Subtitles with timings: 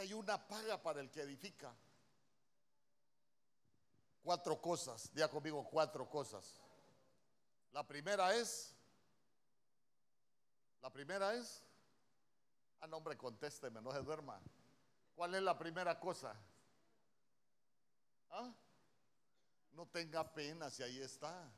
[0.00, 1.74] hay una paga para el que edifica.
[4.22, 6.60] Cuatro cosas, diga conmigo cuatro cosas.
[7.72, 8.74] La primera es,
[10.80, 11.62] la primera es,
[12.80, 14.40] ah, no hombre, contésteme, no se duerma.
[15.14, 16.34] ¿Cuál es la primera cosa?
[18.30, 18.52] ¿Ah?
[19.72, 21.48] No tenga pena si ahí está.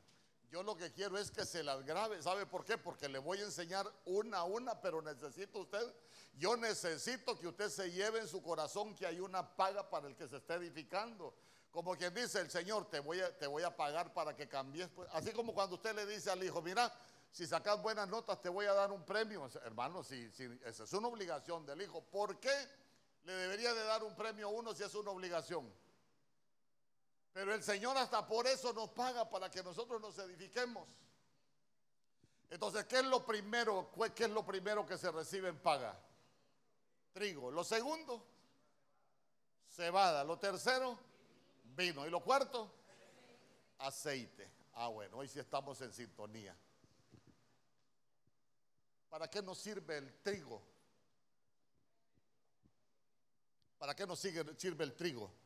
[0.51, 2.21] Yo lo que quiero es que se las grabe.
[2.21, 2.77] ¿Sabe por qué?
[2.77, 5.93] Porque le voy a enseñar una a una, pero necesito usted,
[6.35, 10.15] yo necesito que usted se lleve en su corazón que hay una paga para el
[10.15, 11.33] que se está edificando.
[11.71, 14.89] Como quien dice el Señor, te voy a, te voy a pagar para que cambies.
[14.89, 16.93] Pues, así como cuando usted le dice al hijo, mira,
[17.31, 19.49] si sacas buenas notas te voy a dar un premio.
[19.63, 22.03] Hermano, si, si esa es una obligación del hijo.
[22.03, 22.53] ¿Por qué
[23.23, 25.73] le debería de dar un premio a uno si es una obligación?
[27.33, 30.87] Pero el Señor hasta por eso nos paga para que nosotros nos edifiquemos.
[32.51, 33.89] Entonces, ¿qué es lo primero?
[34.15, 35.99] ¿Qué es lo primero que se recibe en paga?
[37.11, 37.49] Trigo.
[37.49, 38.23] Lo segundo,
[39.67, 40.23] cebada.
[40.23, 40.99] Lo tercero,
[41.75, 42.05] vino.
[42.05, 42.71] Y lo cuarto,
[43.79, 44.47] aceite.
[44.75, 46.55] Ah, bueno, hoy sí estamos en sintonía.
[49.09, 50.61] ¿Para qué nos sirve el trigo?
[53.79, 55.42] ¿Para qué nos sirve el trigo?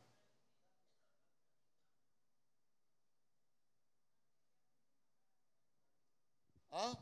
[6.70, 6.96] ¿Ah?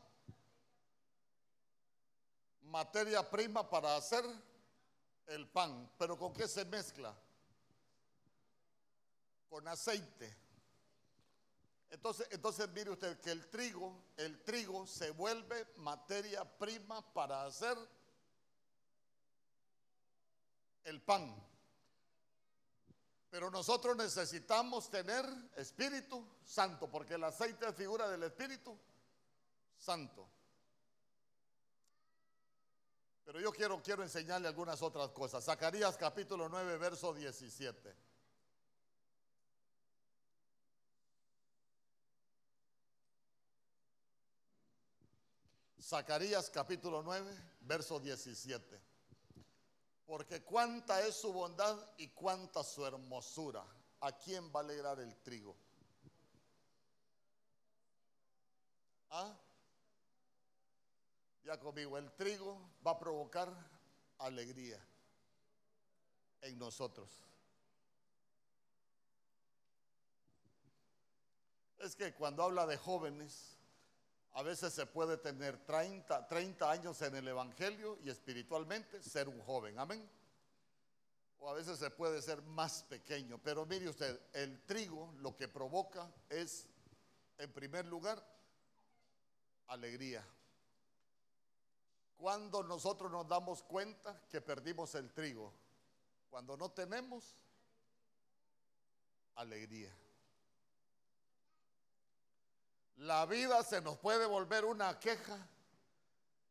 [2.61, 4.23] Materia prima para hacer
[5.27, 5.89] el pan.
[5.97, 7.15] ¿Pero con qué se mezcla?
[9.49, 10.35] Con aceite.
[11.89, 17.77] Entonces, entonces mire usted que el trigo, el trigo se vuelve materia prima para hacer
[20.83, 21.33] el pan.
[23.29, 28.77] Pero nosotros necesitamos tener Espíritu Santo, porque el aceite es figura del Espíritu
[29.77, 30.29] santo.
[33.23, 35.43] Pero yo quiero, quiero enseñarle algunas otras cosas.
[35.43, 37.95] Zacarías capítulo 9, verso 17.
[45.81, 48.81] Zacarías capítulo 9, verso 17.
[50.05, 53.65] Porque cuánta es su bondad y cuánta su hermosura.
[53.99, 55.57] ¿A quién va a alegrar el trigo?
[59.09, 59.37] ¿Ah?
[61.47, 63.47] Ya conmigo, el trigo va a provocar
[64.17, 64.85] alegría
[66.41, 67.09] en nosotros.
[71.77, 73.57] Es que cuando habla de jóvenes,
[74.33, 79.39] a veces se puede tener 30, 30 años en el Evangelio y espiritualmente ser un
[79.39, 79.79] joven.
[79.79, 80.05] Amén.
[81.39, 83.39] O a veces se puede ser más pequeño.
[83.41, 86.67] Pero mire usted, el trigo lo que provoca es,
[87.37, 88.21] en primer lugar,
[89.67, 90.27] alegría.
[92.17, 95.53] Cuando nosotros nos damos cuenta que perdimos el trigo,
[96.29, 97.35] cuando no tenemos
[99.35, 99.95] alegría.
[102.97, 105.47] La vida se nos puede volver una queja,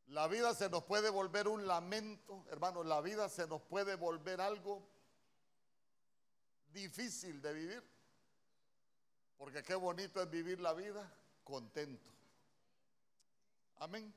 [0.07, 4.41] la vida se nos puede volver un lamento, hermano, la vida se nos puede volver
[4.41, 4.89] algo
[6.73, 7.83] difícil de vivir,
[9.37, 11.13] porque qué bonito es vivir la vida
[11.43, 12.11] contento.
[13.79, 14.15] Amén.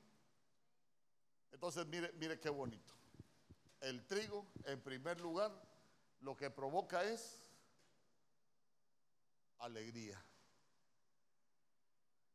[1.52, 2.94] Entonces, mire, mire qué bonito.
[3.80, 5.50] El trigo, en primer lugar,
[6.20, 7.40] lo que provoca es
[9.58, 10.22] alegría.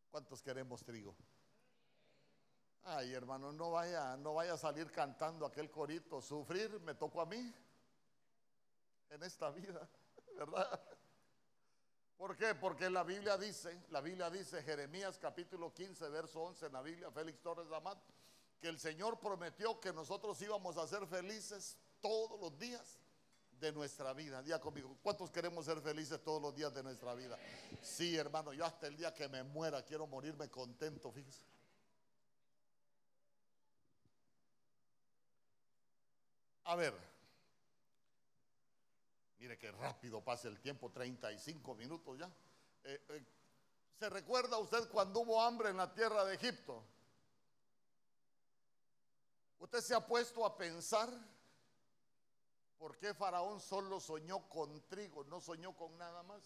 [0.10, 1.16] ¿Cuántos queremos trigo?
[2.84, 6.22] Ay, hermano, no vaya, no vaya a salir cantando aquel corito.
[6.22, 7.54] Sufrir me tocó a mí
[9.10, 9.90] en esta vida,
[10.38, 10.82] ¿verdad?
[12.18, 12.56] ¿Por qué?
[12.56, 17.12] Porque la Biblia dice, la Biblia dice, Jeremías capítulo 15, verso 11 en la Biblia,
[17.12, 17.98] Félix Torres Amat,
[18.60, 23.00] que el Señor prometió que nosotros íbamos a ser felices todos los días
[23.60, 24.42] de nuestra vida.
[24.42, 27.38] Día conmigo, ¿cuántos queremos ser felices todos los días de nuestra vida?
[27.82, 31.44] Sí, hermano, yo hasta el día que me muera quiero morirme contento, fíjese.
[36.66, 36.94] A ver,
[39.38, 42.32] mire que rápido pasa el tiempo, 35 minutos ya.
[42.84, 43.26] Eh, eh,
[44.00, 46.84] ¿Se recuerda usted cuando hubo hambre en la tierra de Egipto?
[49.66, 51.10] ¿Usted se ha puesto a pensar
[52.78, 56.44] por qué Faraón solo soñó con trigo, no soñó con nada más?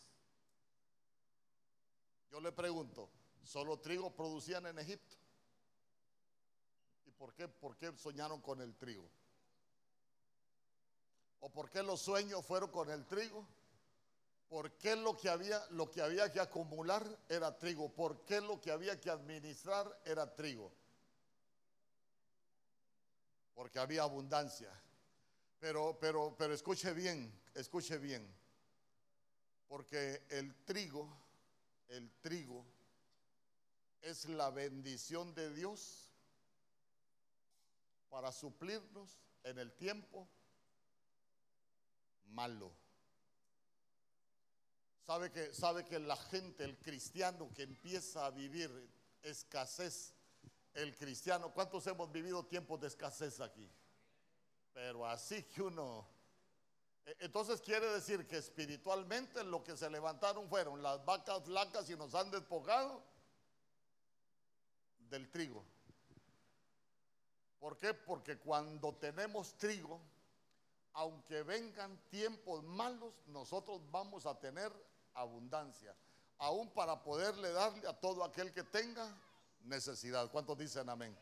[2.32, 3.10] Yo le pregunto,
[3.44, 5.18] ¿solo trigo producían en Egipto?
[7.08, 9.10] ¿Y por qué, por qué soñaron con el trigo?
[11.42, 13.46] ¿O por qué los sueños fueron con el trigo?
[14.48, 17.90] ¿Por qué lo que había, lo que, había que acumular era trigo?
[17.90, 20.72] ¿Por qué lo que había que administrar era trigo?
[23.60, 24.72] Porque había abundancia.
[25.60, 28.26] Pero, pero, pero escuche bien, escuche bien.
[29.68, 31.14] Porque el trigo,
[31.90, 32.66] el trigo
[34.00, 36.10] es la bendición de Dios
[38.08, 40.26] para suplirnos en el tiempo
[42.28, 42.72] malo.
[45.06, 48.72] Sabe que, sabe que la gente, el cristiano que empieza a vivir
[49.22, 50.14] escasez,
[50.82, 53.70] el cristiano, ¿cuántos hemos vivido tiempos de escasez aquí?
[54.74, 56.08] Pero así que uno...
[57.06, 61.98] E, entonces quiere decir que espiritualmente lo que se levantaron fueron las vacas flacas y
[61.98, 63.04] nos han despojado
[65.10, 65.66] del trigo.
[67.60, 67.94] ¿Por qué?
[67.94, 70.00] Porque cuando tenemos trigo,
[70.94, 74.72] aunque vengan tiempos malos, nosotros vamos a tener
[75.14, 75.94] abundancia,
[76.38, 79.14] aún para poderle darle a todo aquel que tenga
[79.64, 80.30] necesidad.
[80.32, 81.18] ¿Cuántos dicen amén?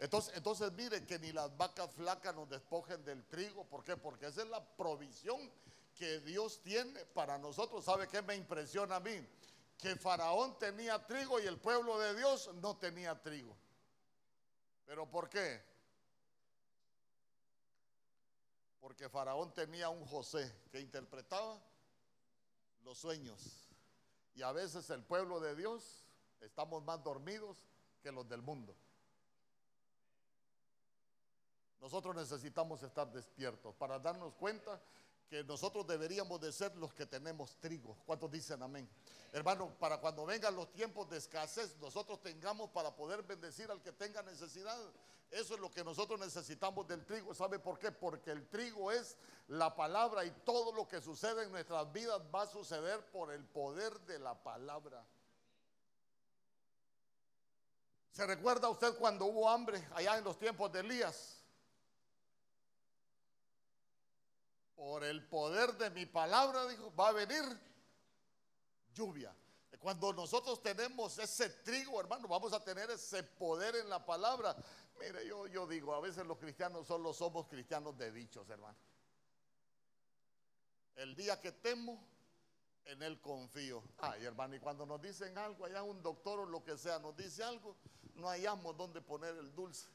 [0.00, 3.64] Entonces, entonces mire que ni las vacas flacas nos despojen del trigo.
[3.64, 3.96] ¿Por qué?
[3.96, 5.50] Porque esa es la provisión
[5.94, 7.84] que Dios tiene para nosotros.
[7.84, 9.26] ¿Sabe qué me impresiona a mí?
[9.76, 13.56] Que Faraón tenía trigo y el pueblo de Dios no tenía trigo.
[14.86, 15.60] ¿Pero por qué?
[18.80, 21.60] Porque Faraón tenía un José que interpretaba
[22.84, 23.68] los sueños.
[24.34, 26.04] Y a veces el pueblo de Dios
[26.40, 27.58] estamos más dormidos
[28.00, 28.74] que los del mundo.
[31.80, 34.80] Nosotros necesitamos estar despiertos para darnos cuenta
[35.28, 37.96] que nosotros deberíamos de ser los que tenemos trigo.
[38.06, 38.88] ¿Cuántos dicen amén?
[39.32, 43.92] Hermano, para cuando vengan los tiempos de escasez, nosotros tengamos para poder bendecir al que
[43.92, 44.78] tenga necesidad.
[45.30, 47.34] Eso es lo que nosotros necesitamos del trigo.
[47.34, 47.92] ¿Sabe por qué?
[47.92, 49.18] Porque el trigo es
[49.48, 53.44] la palabra y todo lo que sucede en nuestras vidas va a suceder por el
[53.44, 55.04] poder de la palabra.
[58.12, 61.42] ¿Se recuerda usted cuando hubo hambre allá en los tiempos de Elías?
[64.74, 67.44] Por el poder de mi palabra, dijo, va a venir
[68.92, 69.34] lluvia.
[69.80, 74.56] Cuando nosotros tenemos ese trigo, hermano, vamos a tener ese poder en la palabra.
[74.98, 78.76] Mire, yo, digo, a veces los cristianos solo somos cristianos de dichos, hermano.
[80.96, 82.04] El día que temo,
[82.88, 83.82] en él confío.
[83.98, 87.14] Ay, hermano, y cuando nos dicen algo, allá un doctor o lo que sea nos
[87.16, 87.76] dice algo,
[88.14, 89.88] no hallamos dónde poner el dulce.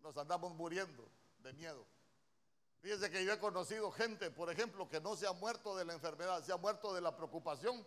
[0.00, 1.08] Nos andamos muriendo
[1.40, 1.84] de miedo.
[2.80, 5.94] Fíjense que yo he conocido gente, por ejemplo, que no se ha muerto de la
[5.94, 7.84] enfermedad, se ha muerto de la preocupación.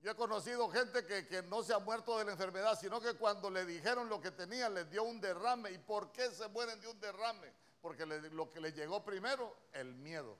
[0.00, 3.14] Yo he conocido gente que, que, no se ha muerto de la enfermedad, sino que
[3.14, 5.70] cuando le dijeron lo que tenía, les dio un derrame.
[5.70, 7.52] ¿Y por qué se mueren de un derrame?
[7.82, 10.38] Porque lo que les llegó primero, el miedo.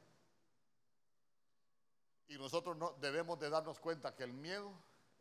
[2.28, 4.72] Y nosotros no, debemos de darnos cuenta que el miedo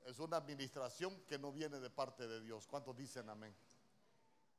[0.06, 2.68] es una administración que no viene de parte de Dios.
[2.68, 3.56] ¿Cuántos dicen amén?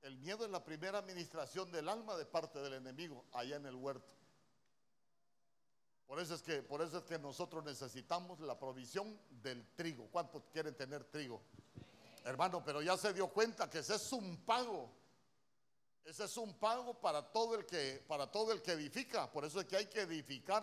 [0.02, 3.74] El miedo es la primera administración del alma de parte del enemigo allá en el
[3.74, 4.12] huerto.
[6.06, 10.08] Por eso es que, por eso es que nosotros necesitamos la provisión del trigo.
[10.10, 11.40] ¿Cuántos quieren tener trigo?
[12.24, 14.90] Hermano, pero ya se dio cuenta que ese es un pago.
[16.04, 19.32] Ese es un pago para todo el que, para todo el que edifica.
[19.32, 20.62] Por eso es que hay que edificar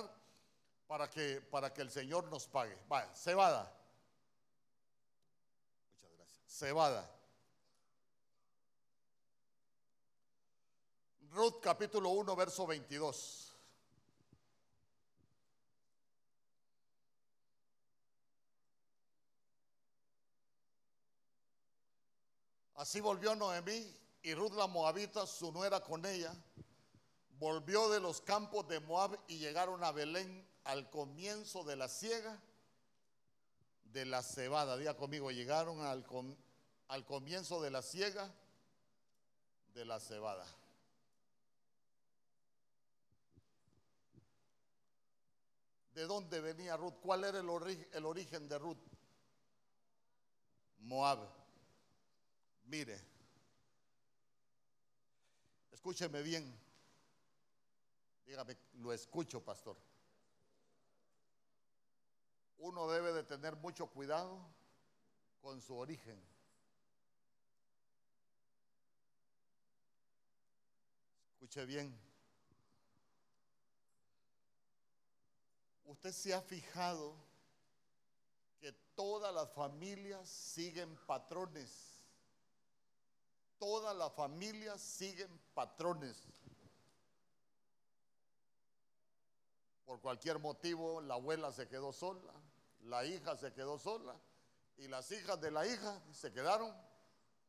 [0.92, 2.78] para que, para que el Señor nos pague.
[2.90, 3.74] Vaya, cebada.
[5.94, 6.44] Muchas gracias.
[6.50, 7.10] Cebada.
[11.30, 13.56] Ruth capítulo 1, verso 22.
[22.76, 26.36] Así volvió Noemí y Ruth la Moabita, su nuera con ella,
[27.40, 32.40] volvió de los campos de Moab y llegaron a Belén al comienzo de la siega
[33.86, 34.78] de la cebada.
[34.78, 36.06] Diga conmigo, llegaron al,
[36.88, 38.34] al comienzo de la siega
[39.74, 40.46] de la cebada.
[45.94, 46.96] ¿De dónde venía Ruth?
[47.02, 48.80] ¿Cuál era el, el origen de Ruth?
[50.80, 51.20] Moab.
[52.64, 53.00] Mire,
[55.72, 56.58] escúcheme bien.
[58.26, 59.78] Dígame, lo escucho, pastor.
[62.64, 64.40] Uno debe de tener mucho cuidado
[65.42, 66.24] con su origen.
[71.34, 72.00] Escuche bien.
[75.86, 77.16] Usted se ha fijado
[78.60, 82.00] que todas las familias siguen patrones.
[83.58, 86.16] Todas las familias siguen patrones.
[89.84, 92.32] Por cualquier motivo, la abuela se quedó sola,
[92.84, 94.16] la hija se quedó sola
[94.78, 96.76] y las hijas de la hija se quedaron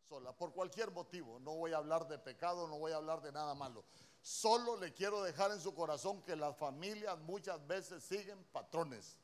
[0.09, 1.39] sola, por cualquier motivo.
[1.41, 3.85] No voy a hablar de pecado, no voy a hablar de nada malo.
[4.21, 9.17] Solo le quiero dejar en su corazón que las familias muchas veces siguen patrones.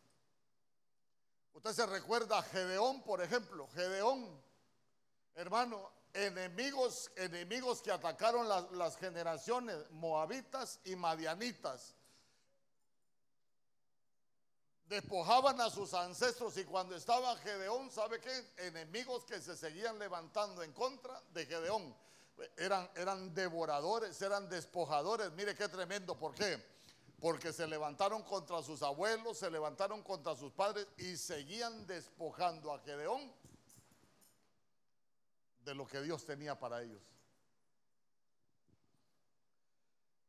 [1.53, 3.69] Usted se recuerda a Gedeón, por ejemplo.
[3.69, 4.43] Gedeón,
[5.35, 11.98] hermano, enemigos, enemigos que atacaron las, las generaciones moabitas y madianitas
[14.89, 18.53] despojaban a sus ancestros y cuando estaba Gedeón, ¿sabe qué?
[18.57, 21.95] Enemigos que se seguían levantando en contra de Gedeón.
[22.57, 25.33] Eran, eran devoradores, eran despojadores.
[25.33, 26.63] Mire qué tremendo, ¿por qué?
[27.21, 32.79] Porque se levantaron contra sus abuelos, se levantaron contra sus padres y seguían despojando a
[32.79, 33.33] Gedeón
[35.65, 37.03] de lo que Dios tenía para ellos.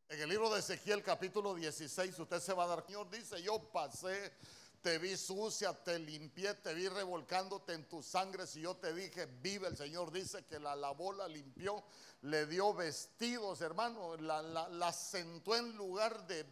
[0.10, 3.60] En el libro de Ezequiel capítulo 16 usted se va a dar, Señor dice, yo
[3.72, 4.34] pasé,
[4.82, 8.48] te vi sucia, te limpié, te vi revolcándote en tu sangre.
[8.48, 11.84] Si yo te dije, vive, el Señor dice que la lavó, la limpió,
[12.24, 16.44] le dio vestidos, hermano, la, sentó en lugar de,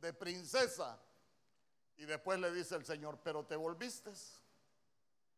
[0.00, 0.98] de princesa.
[1.98, 4.10] Y después le dice el Señor, pero te volviste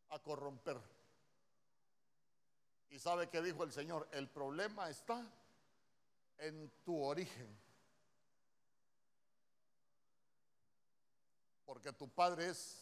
[0.08, 0.80] a corromper.
[2.88, 5.30] Y sabe que dijo el Señor, el problema está
[6.44, 7.58] en tu origen.
[11.64, 12.80] Porque tu padre es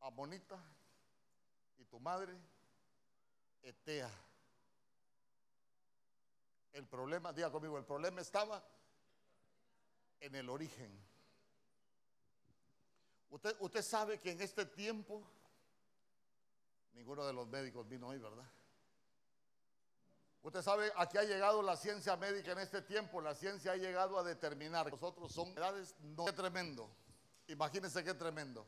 [0.00, 0.62] amonita
[1.78, 2.36] y tu madre
[3.62, 4.10] etea.
[6.72, 8.62] El problema, diga conmigo, el problema estaba
[10.20, 10.92] en el origen.
[13.30, 15.26] Usted, usted sabe que en este tiempo,
[16.92, 18.48] ninguno de los médicos vino hoy, ¿verdad?
[20.44, 24.18] Usted sabe, aquí ha llegado la ciencia médica en este tiempo, la ciencia ha llegado
[24.18, 24.90] a determinar.
[24.92, 26.26] Nosotros son edades no.
[26.26, 26.94] Qué tremendo.
[27.48, 28.66] Imagínense qué tremendo.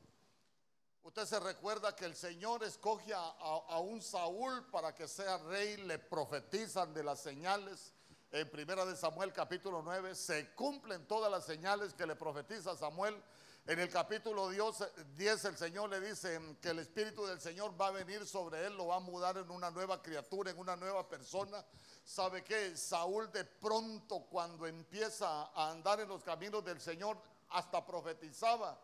[1.02, 5.99] Usted se recuerda que el Señor escoge a, un Saúl para que sea rey, le
[5.99, 7.92] profetizan de las señales.
[8.30, 13.23] En primera de Samuel capítulo 9 se cumplen todas las señales que le profetiza Samuel.
[13.68, 17.90] En el capítulo 10 el Señor le dice que el Espíritu del Señor va a
[17.90, 21.64] venir sobre él, lo va a mudar en una nueva criatura, en una nueva persona.
[22.04, 22.76] ¿Sabe qué?
[22.76, 28.80] Saúl de pronto cuando empieza a andar en los caminos del Señor hasta profetizaba.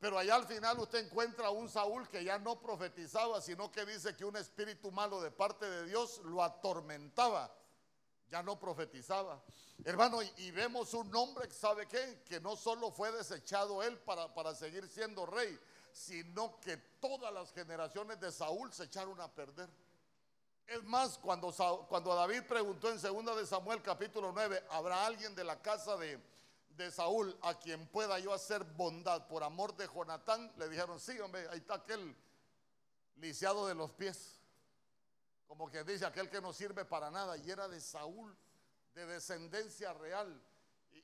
[0.00, 3.84] Pero allá al final usted encuentra a un Saúl que ya no profetizaba, sino que
[3.84, 7.54] dice que un espíritu malo de parte de Dios lo atormentaba.
[8.30, 9.42] Ya no profetizaba.
[9.84, 12.22] Hermano, y, vemos un hombre, ¿sabe qué?
[12.24, 15.58] Que no solo fue desechado él para, para seguir siendo rey,
[15.92, 19.68] sino que todas las generaciones de Saúl se echaron a perder.
[20.66, 21.52] Es más, cuando,
[21.88, 26.20] cuando David preguntó en 2 de Samuel capítulo 9, ¿habrá alguien de la casa de,
[26.70, 30.52] de Saúl a quien pueda yo hacer bondad por amor de Jonatán?
[30.56, 32.16] Le dijeron, sí, hombre, ahí está aquel
[33.16, 34.35] lisiado de los pies.
[35.46, 37.36] Como que dice aquel que no sirve para nada.
[37.36, 38.36] Y era de Saúl
[38.94, 40.42] de descendencia real.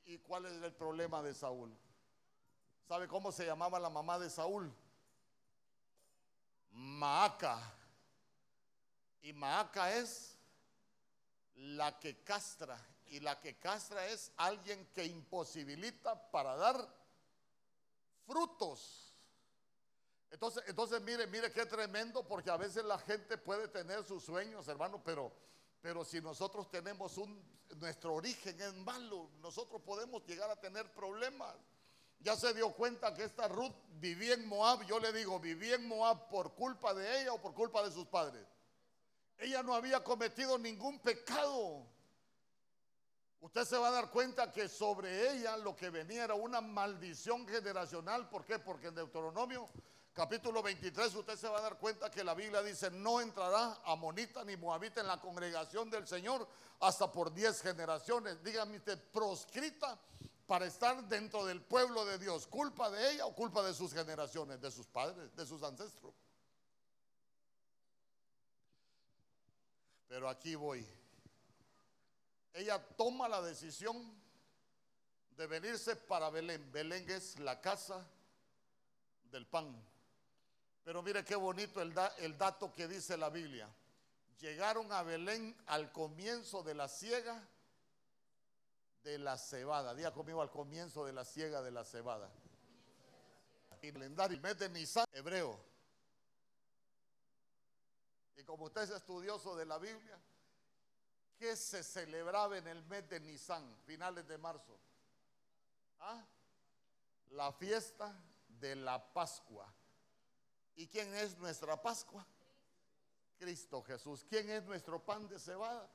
[0.06, 1.76] ¿Y, cuál es el problema de Saúl?
[2.88, 4.74] ¿Sabe cómo se llamaba la mamá de Saúl?
[6.70, 7.60] Maaca.
[9.20, 10.38] Y Maaca es
[11.54, 12.78] la que castra.
[13.06, 16.88] Y la que castra es alguien que imposibilita para dar
[18.26, 19.11] frutos.
[20.32, 24.66] Entonces, entonces mire, mire qué tremendo, porque a veces la gente puede tener sus sueños,
[24.66, 25.30] hermano, pero,
[25.82, 27.40] pero si nosotros tenemos un,
[27.76, 31.54] nuestro origen es malo, nosotros podemos llegar a tener problemas.
[32.20, 35.86] Ya se dio cuenta que esta Ruth vivía en Moab, yo le digo, vivía en
[35.86, 38.46] Moab por culpa de ella o por culpa de sus padres.
[39.36, 41.84] Ella no había cometido ningún pecado.
[43.40, 47.46] Usted se va a dar cuenta que sobre ella lo que venía era una maldición
[47.46, 48.30] generacional.
[48.30, 48.58] ¿Por qué?
[48.60, 49.68] Porque en Deuteronomio
[50.12, 54.44] capítulo 23 usted se va a dar cuenta que la Biblia dice, no entrará amonita
[54.44, 56.46] ni moabita en la congregación del Señor
[56.80, 58.42] hasta por diez generaciones.
[58.42, 59.98] Dígame usted, proscrita
[60.46, 62.46] para estar dentro del pueblo de Dios.
[62.46, 66.14] ¿Culpa de ella o culpa de sus generaciones, de sus padres, de sus ancestros?
[70.08, 70.86] Pero aquí voy.
[72.52, 74.14] Ella toma la decisión
[75.30, 76.70] de venirse para Belén.
[76.70, 78.06] Belén es la casa
[79.30, 79.91] del pan.
[80.84, 83.68] Pero mire qué bonito el, dato que dice la Biblia.
[84.38, 87.48] Llegaron a Belén al comienzo de la siega
[89.04, 89.94] de la cebada.
[89.94, 92.30] Día conmigo al comienzo de la siega de la cebada.
[93.80, 95.58] Y el mes de Nisan, hebreo.
[98.36, 100.18] Y como usted es estudioso de la Biblia,
[101.36, 104.78] ¿qué se celebraba en el mes de Nisan, finales de marzo?
[106.00, 106.24] ¿Ah?
[107.30, 108.16] La fiesta
[108.48, 109.72] de la Pascua.
[110.76, 112.26] ¿Y quién es nuestra Pascua?
[113.38, 114.24] Cristo Jesús.
[114.28, 115.90] ¿Quién es nuestro pan de cebada?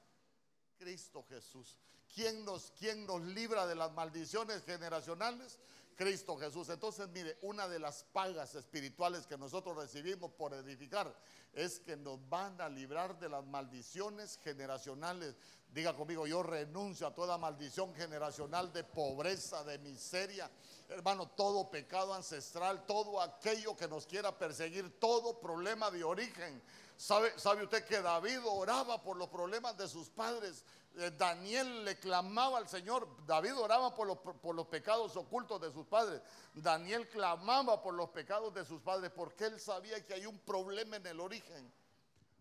[0.78, 1.78] Cristo Jesús.
[2.14, 5.60] ¿Quién nos, quién nos libra de las maldiciones generacionales?
[5.98, 6.70] Cristo Jesús.
[6.70, 11.14] Entonces, mire, una de las pagas espirituales que nosotros recibimos por edificar
[11.52, 15.36] es que nos van a librar de las maldiciones generacionales.
[15.74, 20.50] Diga conmigo, yo renuncio a toda maldición generacional de pobreza, de miseria.
[20.88, 26.62] Hermano, todo pecado ancestral, todo aquello que nos quiera perseguir, todo problema de origen.
[26.98, 30.66] ¿Sabe, ¿Sabe usted que David oraba por los problemas de sus padres?
[30.96, 33.08] Eh, Daniel le clamaba al Señor.
[33.28, 36.22] David oraba por los, por los pecados ocultos de sus padres.
[36.56, 40.96] Daniel clamaba por los pecados de sus padres porque él sabía que hay un problema
[40.96, 41.72] en el origen.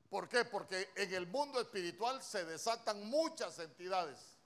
[0.09, 0.47] ¿Por qué?
[0.47, 4.39] Porque en el mundo espiritual se desatan muchas entidades.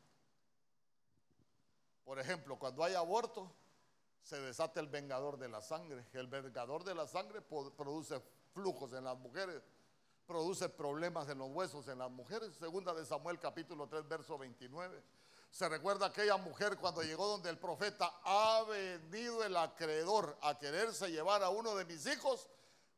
[2.04, 3.48] Por ejemplo, cuando hay aborto,
[4.24, 6.04] se desata el vengador de la sangre.
[6.14, 8.20] El vengador de la sangre produce
[8.52, 9.62] flujos en las mujeres
[10.30, 12.54] produce problemas en los huesos en las mujeres.
[12.54, 15.02] Segunda de Samuel capítulo 3 verso 29.
[15.50, 21.10] Se recuerda aquella mujer cuando llegó donde el profeta ha venido el acreedor a quererse
[21.10, 22.48] llevar a uno de mis hijos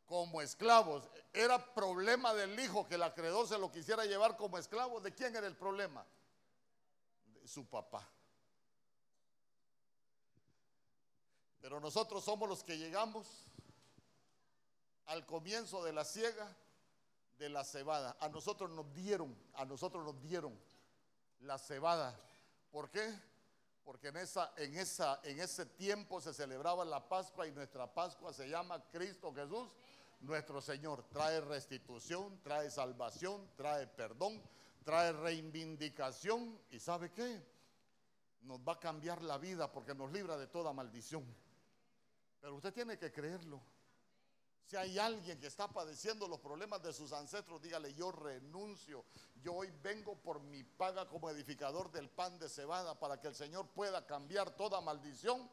[0.04, 1.08] como esclavos.
[1.32, 5.00] Era problema del hijo que el acreedor se lo quisiera llevar como esclavo.
[5.00, 6.04] ¿De quién era el problema?
[7.24, 8.06] De su papá.
[11.62, 13.26] Pero nosotros somos los que llegamos
[15.06, 16.54] al comienzo de la ciega
[17.42, 18.16] de la cebada.
[18.20, 20.56] A nosotros nos dieron, a nosotros nos dieron
[21.40, 22.16] la cebada.
[22.70, 23.12] ¿Por qué?
[23.84, 28.32] Porque en, esa, en, esa, en ese tiempo se celebraba la Pascua y nuestra Pascua
[28.32, 29.68] se llama Cristo Jesús,
[30.20, 31.02] nuestro Señor.
[31.08, 34.40] Trae restitución, trae salvación, trae perdón,
[34.84, 36.60] trae reivindicación.
[36.70, 37.42] ¿Y sabe qué?
[38.42, 41.24] Nos va a cambiar la vida porque nos libra de toda maldición.
[42.40, 43.60] Pero usted tiene que creerlo.
[44.64, 49.04] Si hay alguien que está padeciendo los problemas de sus ancestros, dígale, yo renuncio.
[49.42, 53.34] Yo hoy vengo por mi paga como edificador del pan de cebada para que el
[53.34, 55.50] Señor pueda cambiar toda maldición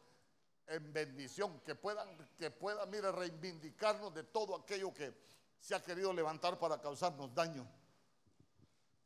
[0.67, 5.13] en bendición, que puedan, que pueda, mire, reivindicarnos de todo aquello que
[5.59, 7.67] se ha querido levantar para causarnos daño.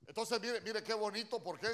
[0.06, 1.70] Entonces, mire, mire qué bonito, ¿por qué?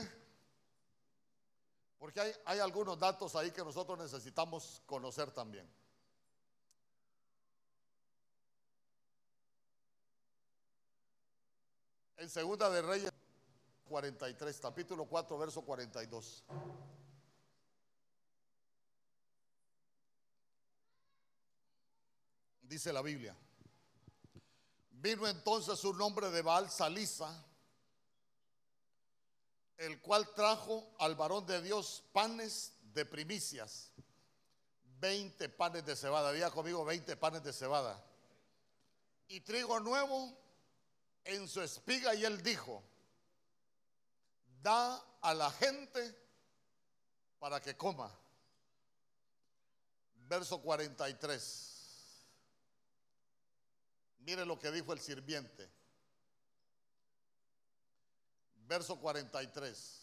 [1.98, 5.70] Porque hay algunos datos ahí que nosotros necesitamos conocer también.
[12.20, 13.14] En Segunda de Reyes
[13.88, 16.44] 43, capítulo 4, verso 42.
[22.64, 23.34] Dice la Biblia.
[24.92, 27.42] Vino entonces un hombre de Baal Salisa,
[29.78, 33.94] el cual trajo al varón de Dios panes de primicias,
[35.00, 36.28] 20 panes de cebada.
[36.28, 38.06] Había conmigo 20 panes de cebada.
[39.30, 40.49] Y trigo nuevo
[41.24, 42.84] en su espiga y él dijo,
[44.62, 46.16] da a la gente
[47.40, 48.14] para que coma.
[50.28, 51.76] Verso 43.
[54.20, 55.70] Mire lo que dijo el sirviente.
[58.68, 59.96] Verso 43.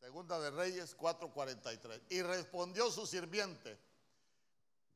[0.00, 2.02] Segunda de Reyes 4:43.
[2.10, 3.91] Y respondió su sirviente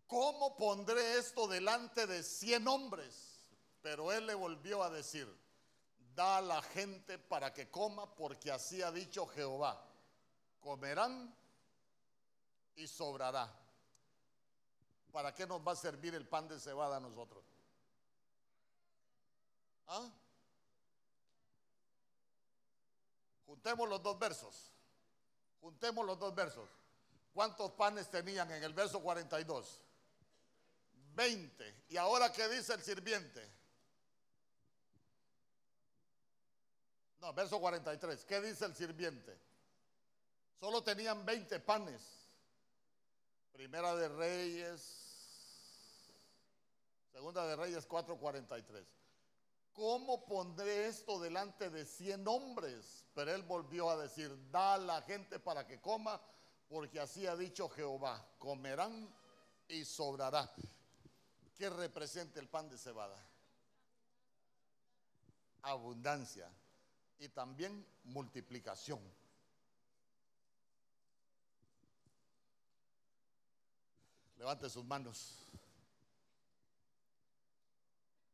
[0.07, 3.41] ¿cómo pondré esto delante de cien hombres?
[3.83, 5.27] Pero él le volvió a decir,
[6.15, 9.87] da a la gente para que coma, porque así ha dicho Jehová,
[10.61, 11.35] comerán
[12.75, 13.53] y sobrará.
[15.13, 17.45] ¿Para qué nos va a servir el pan de cebada a nosotros?
[19.87, 20.11] ¿Ah?
[23.47, 24.73] Juntemos los dos versos.
[25.61, 26.69] Juntemos los dos versos.
[27.33, 29.81] ¿Cuántos panes tenían en el verso 42?
[31.17, 31.85] 20.
[31.89, 33.51] ¿Y ahora qué dice el sirviente?
[37.21, 38.25] No, verso 43.
[38.25, 39.37] ¿Qué dice el sirviente?
[40.61, 42.03] Solo tenían 20 panes.
[43.53, 45.07] Primera de Reyes.
[47.11, 48.87] Segunda de Reyes 4:43.
[49.73, 53.07] ¿Cómo pondré esto delante de 100 hombres?
[53.15, 56.21] Pero él volvió a decir, da a la gente para que coma,
[56.69, 59.15] porque así ha dicho Jehová, comerán
[59.69, 60.51] y sobrará.
[61.57, 63.17] ¿Qué representa el pan de cebada?
[65.63, 66.51] Abundancia
[67.19, 69.01] y también multiplicación.
[74.37, 75.47] Levante sus manos.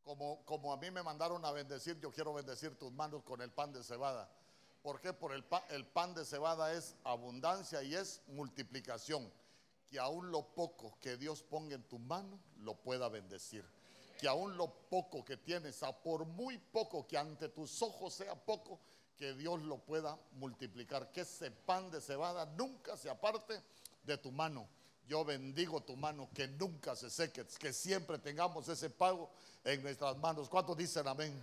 [0.02, 3.52] Como, como, a mí me mandaron a bendecir, yo quiero bendecir tus manos con el
[3.52, 4.28] pan de cebada.
[4.82, 5.12] ¿Por qué?
[5.12, 9.32] Por el pan, el pan de cebada es abundancia y es multiplicación.
[9.92, 13.62] Que aún lo poco que Dios ponga en tu mano lo pueda bendecir.
[14.18, 18.34] Que aún lo poco que tienes, a por muy poco que ante tus ojos sea
[18.34, 18.80] poco,
[19.18, 21.12] que Dios lo pueda multiplicar.
[21.12, 23.62] Que ese pan de cebada nunca se aparte
[24.02, 24.66] de tu mano.
[25.06, 29.28] Yo bendigo tu mano, que nunca se seque, que siempre tengamos ese pago
[29.62, 30.48] en nuestras manos.
[30.48, 31.38] ¿Cuántos dicen amén?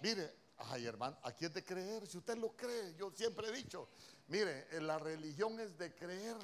[0.00, 3.88] Mire, ay hermano, aquí es de creer, si usted lo cree, yo siempre he dicho,
[4.28, 6.36] mire, la religión es de creer.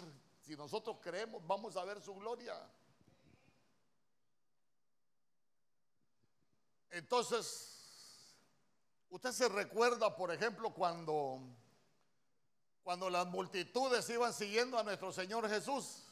[0.45, 2.55] Si nosotros creemos, vamos a ver su gloria.
[6.91, 8.37] Entonces,
[9.11, 11.41] usted se recuerda, por ejemplo, cuando
[12.85, 16.05] cuando las multitudes iban siguiendo a nuestro Señor Jesús.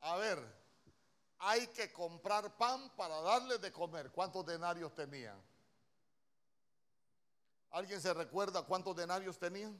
[0.00, 0.44] A ver,
[1.38, 4.10] hay que comprar pan para darles de comer.
[4.10, 5.40] ¿Cuántos denarios tenían?
[7.70, 9.78] ¿Alguien se recuerda cuántos denarios tenían?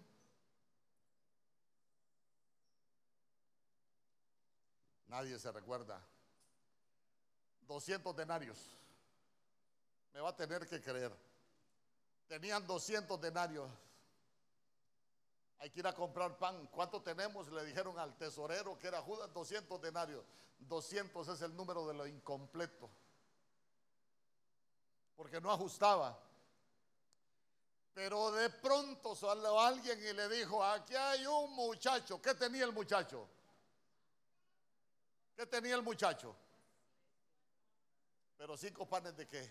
[5.08, 6.00] Nadie se recuerda.
[7.66, 8.58] 200 denarios.
[10.12, 11.12] Me va a tener que creer.
[12.26, 13.70] Tenían 200 denarios.
[15.58, 16.66] Hay que ir a comprar pan.
[16.68, 17.48] ¿Cuánto tenemos?
[17.48, 20.24] Le dijeron al tesorero que era Judas 200 denarios.
[20.58, 22.90] 200 es el número de lo incompleto.
[25.16, 26.18] Porque no ajustaba.
[27.94, 32.22] Pero de pronto salió alguien y le dijo, aquí hay un muchacho.
[32.22, 33.28] ¿Qué tenía el muchacho?
[35.38, 36.34] ¿Qué tenía el muchacho?
[38.36, 39.48] Pero cinco panes de qué?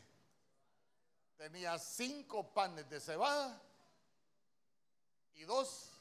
[1.37, 3.61] Tenía cinco panes de cebada
[5.35, 5.93] y dos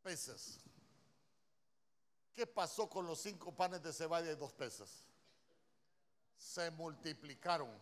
[0.00, 0.60] peces.
[2.32, 5.04] ¿Qué pasó con los cinco panes de cebada y dos peces?
[6.36, 7.76] Se multiplicaron.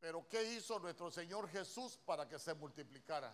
[0.00, 3.32] Pero ¿qué hizo nuestro Señor Jesús para que se multiplicara?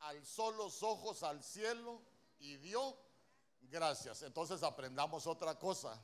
[0.00, 2.02] Alzó los ojos al cielo
[2.38, 3.05] y dio
[3.70, 4.22] gracias.
[4.22, 6.00] Entonces aprendamos otra cosa.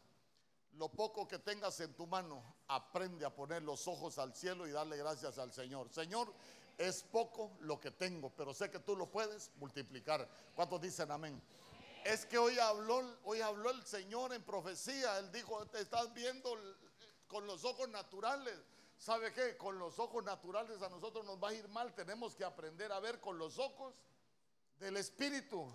[0.73, 4.71] Lo poco que tengas en tu mano, aprende a poner los ojos al cielo y
[4.71, 5.91] darle gracias al Señor.
[5.91, 6.33] Señor,
[6.79, 10.27] es poco lo que tengo, pero sé que tú lo puedes multiplicar.
[10.55, 11.43] ¿Cuántos dicen amén?
[12.05, 15.19] Es que hoy habló, hoy habló el Señor en profecía.
[15.19, 16.59] Él dijo, te estás viendo
[17.29, 18.59] con los ojos naturales.
[18.99, 19.57] ¿Sabe qué?
[19.57, 21.95] Con los ojos naturales a nosotros nos va a ir mal.
[21.95, 23.95] Tenemos que aprender a ver con los ojos
[24.79, 25.73] del Espíritu.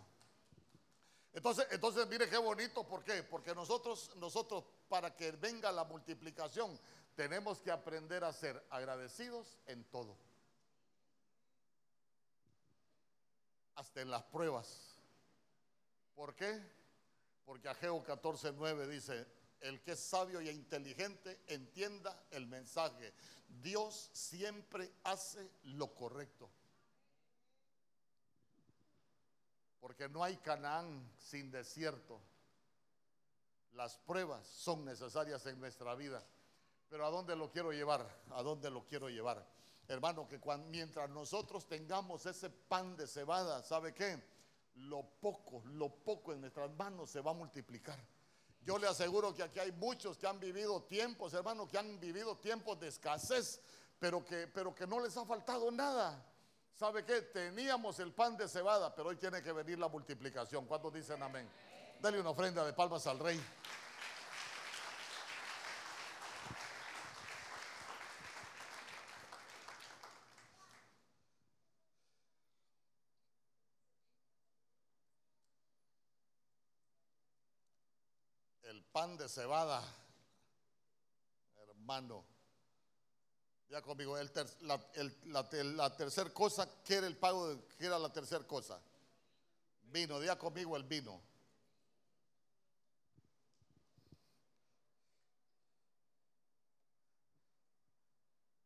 [1.38, 3.22] Entonces, entonces mire qué bonito, ¿por qué?
[3.22, 6.80] Porque nosotros, nosotros, para que venga la multiplicación,
[7.16, 10.18] tenemos que aprender a ser agradecidos en todo.
[13.76, 14.96] hasta en las pruebas.
[16.16, 16.60] ¿Por qué?
[17.46, 19.28] Porque Ageo 14:9 dice,
[19.62, 23.14] el que es sabio y inteligente entienda el mensaje.
[23.62, 26.50] Dios siempre hace lo correcto.
[29.80, 32.20] Porque no hay Canaán sin desierto.
[33.74, 36.24] Las pruebas son necesarias en nuestra vida.
[36.90, 38.08] Pero ¿a dónde lo quiero llevar?
[38.32, 39.46] ¿A dónde lo quiero llevar?
[39.88, 44.22] Hermano, que mientras nosotros tengamos ese pan de cebada, ¿sabe qué?
[44.76, 48.00] Lo poco, lo poco en nuestras manos se va a multiplicar.
[48.62, 52.38] Yo le aseguro que aquí hay muchos que han vivido tiempos, hermano, que han vivido
[52.38, 53.62] tiempos de escasez,
[53.98, 56.22] pero que, pero que no les ha faltado nada.
[56.78, 57.24] ¿Sabe qué?
[57.24, 60.68] Teníamos el pan de cebada, pero hoy tiene que venir la multiplicación.
[60.68, 61.50] ¿Cuántos dicen amén?
[62.00, 63.42] Dale una ofrenda de palmas al rey.
[78.92, 79.84] pan de cebada,
[81.70, 82.37] hermano.
[83.70, 87.50] Ya conmigo, el la, tercera cosa, ¿qué era el pago?
[87.50, 88.80] De, ¿Qué era la tercera cosa?
[89.84, 91.22] Vino, ya conmigo el vino.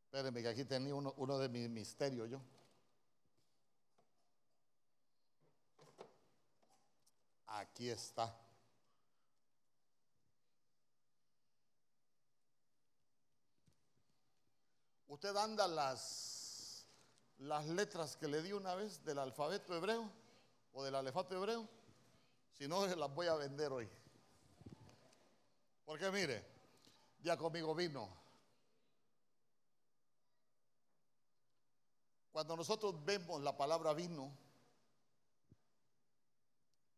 [0.06, 2.42] Espérenme que aquí tenía uno, uno de mis misterios yo.
[7.48, 8.36] Aquí está.
[15.12, 16.88] Usted anda las,
[17.40, 20.10] las letras que le di una vez del alfabeto hebreo
[20.72, 21.68] o del alefato hebreo.
[22.54, 23.90] Si no, las voy a vender hoy.
[25.84, 26.46] Porque mire,
[27.22, 28.08] ya conmigo vino.
[32.32, 34.32] Cuando nosotros vemos la palabra vino,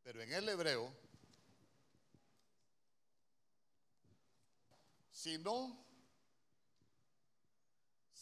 [0.03, 0.93] pero en el hebreo,
[5.09, 5.82] si no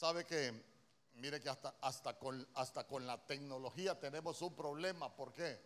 [0.01, 0.51] Sabe que,
[1.13, 5.15] mire que hasta, hasta, con, hasta con la tecnología tenemos un problema.
[5.15, 5.61] ¿Por qué?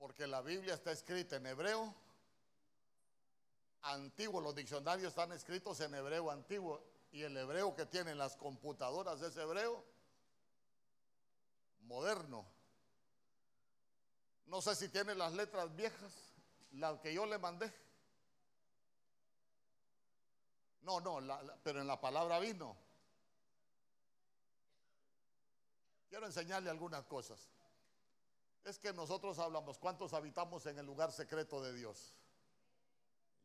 [0.00, 1.94] Porque la Biblia está escrita en hebreo
[3.82, 6.82] antiguo, los diccionarios están escritos en hebreo antiguo
[7.12, 9.80] y el hebreo que tienen las computadoras es hebreo
[11.82, 12.44] moderno.
[14.46, 16.12] No sé si tiene las letras viejas,
[16.72, 17.72] las que yo le mandé.
[20.82, 21.20] No, no,
[21.62, 22.85] pero en la palabra vino.
[26.08, 27.48] Quiero enseñarle algunas cosas.
[28.64, 32.14] Es que nosotros hablamos, ¿cuántos habitamos en el lugar secreto de Dios?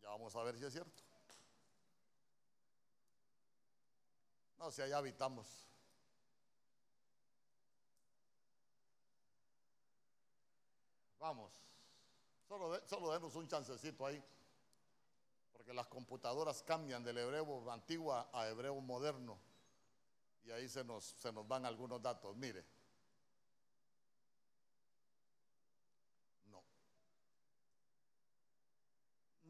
[0.02, 1.04] Ya vamos a ver si es cierto.
[4.58, 5.48] No, si allá habitamos.
[11.20, 11.52] Vamos.
[12.48, 14.24] Solo, solo denos un chancecito ahí.
[15.54, 19.40] Porque las computadoras cambian del hebreo antiguo a hebreo moderno.
[20.44, 22.36] Y ahí se nos, se nos van algunos datos.
[22.36, 22.66] Mire.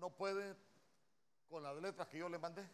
[0.01, 0.57] no puede
[1.47, 2.67] con las letras que yo le mandé.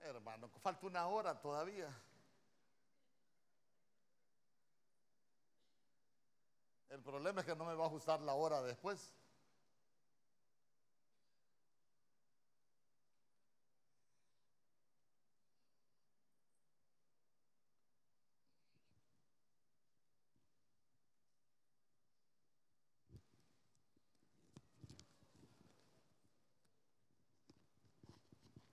[0.00, 1.88] Hermano, falta una hora todavía.
[6.90, 9.14] El problema es que no me va a ajustar la hora después.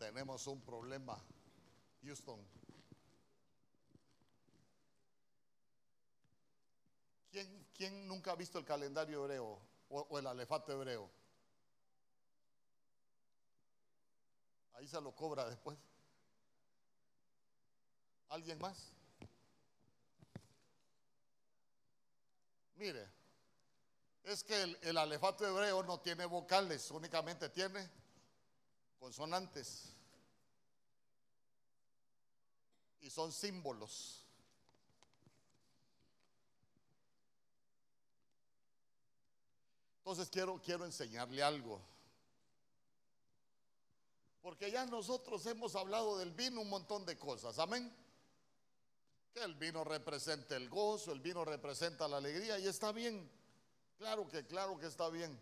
[0.03, 1.17] Tenemos un problema,
[2.03, 2.45] Houston.
[7.31, 11.09] ¿Quién, nunca ha visto el calendario hebreo o, el alefato hebreo?
[14.73, 15.77] Ahí se lo cobra después.
[18.27, 18.91] ¿Alguien más?
[22.75, 23.09] Mire,
[24.23, 27.89] es que el, el, alefato hebreo no tiene vocales, únicamente tiene
[28.99, 29.92] consonantes.
[33.03, 34.25] Y son símbolos.
[39.99, 41.81] Entonces quiero, quiero enseñarle algo.
[44.41, 47.59] Porque ya nosotros hemos hablado del vino un montón de cosas.
[47.59, 47.93] Amén.
[49.33, 53.29] Que el vino representa el gozo, el vino representa la alegría y está bien.
[53.97, 55.37] Claro que, claro que está bien.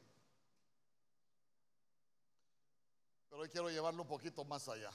[3.29, 4.91] Pero hoy quiero llevarlo un poquito más allá.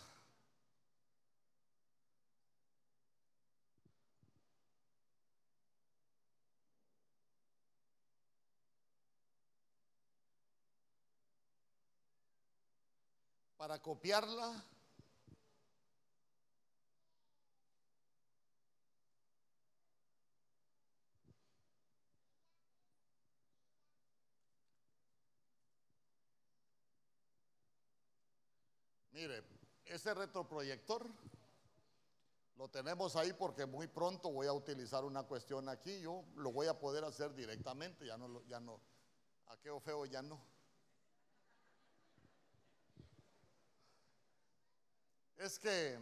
[13.67, 14.65] Para copiarla.
[29.11, 29.43] Mire,
[29.87, 31.05] ese retroproyector
[32.55, 36.01] lo tenemos ahí porque muy pronto voy a utilizar una cuestión aquí.
[36.03, 38.81] Yo lo voy a poder hacer directamente, ya no, ya no,
[39.49, 40.56] a qué feo ya no.
[45.39, 45.99] Es que,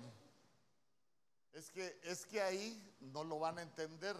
[1.52, 4.16] es que, es que ahí no lo van a entender.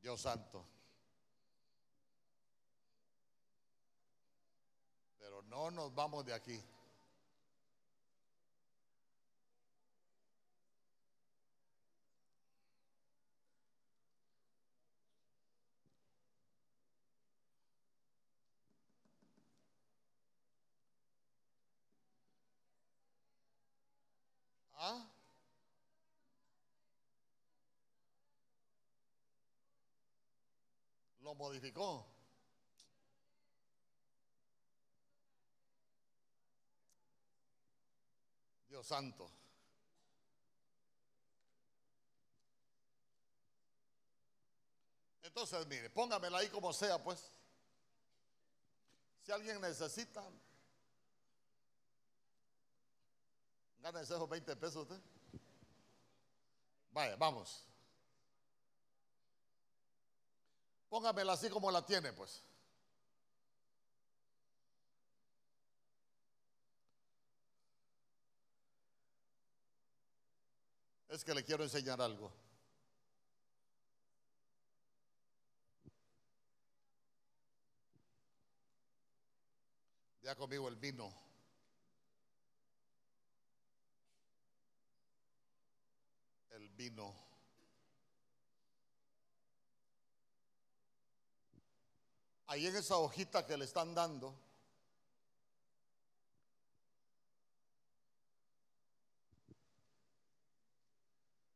[0.00, 0.62] Dios santo.
[5.18, 6.62] Pero no nos vamos de aquí.
[31.36, 32.06] Modificó.
[38.68, 39.30] Dios santo.
[45.22, 47.32] Entonces, mire, póngamela ahí como sea, pues.
[49.22, 50.22] Si alguien necesita,
[53.78, 55.00] gana esos 20 pesos usted.
[56.92, 57.66] Vaya, vamos.
[60.94, 62.40] Póngamela así como la tiene, pues.
[71.08, 72.32] Es que le quiero enseñar algo.
[80.22, 81.12] Ya conmigo el vino.
[86.50, 87.33] El vino.
[92.46, 94.34] Ahí en esa hojita que le están dando,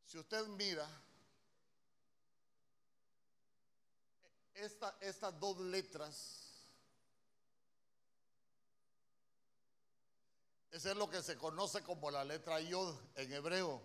[0.06, 0.88] si usted mira,
[4.54, 6.48] esta, estas dos letras,
[10.70, 13.82] Ese es lo que se conoce como la letra Yod en hebreo.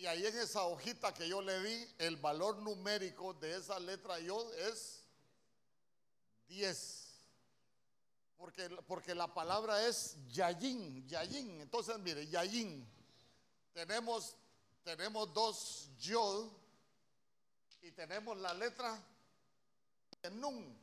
[0.00, 4.18] Y ahí en esa hojita que yo le di, el valor numérico de esa letra
[4.18, 5.04] Yod es
[6.48, 7.06] 10.
[8.38, 11.60] Porque, porque la palabra es Yayin, Yayin.
[11.60, 12.90] Entonces, mire, Yayin.
[13.74, 14.36] Tenemos,
[14.82, 16.50] tenemos dos Yod
[17.82, 18.98] y tenemos la letra
[20.32, 20.80] Nun.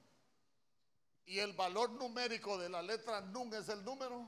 [1.25, 4.27] Y el valor numérico de la letra NUN es el número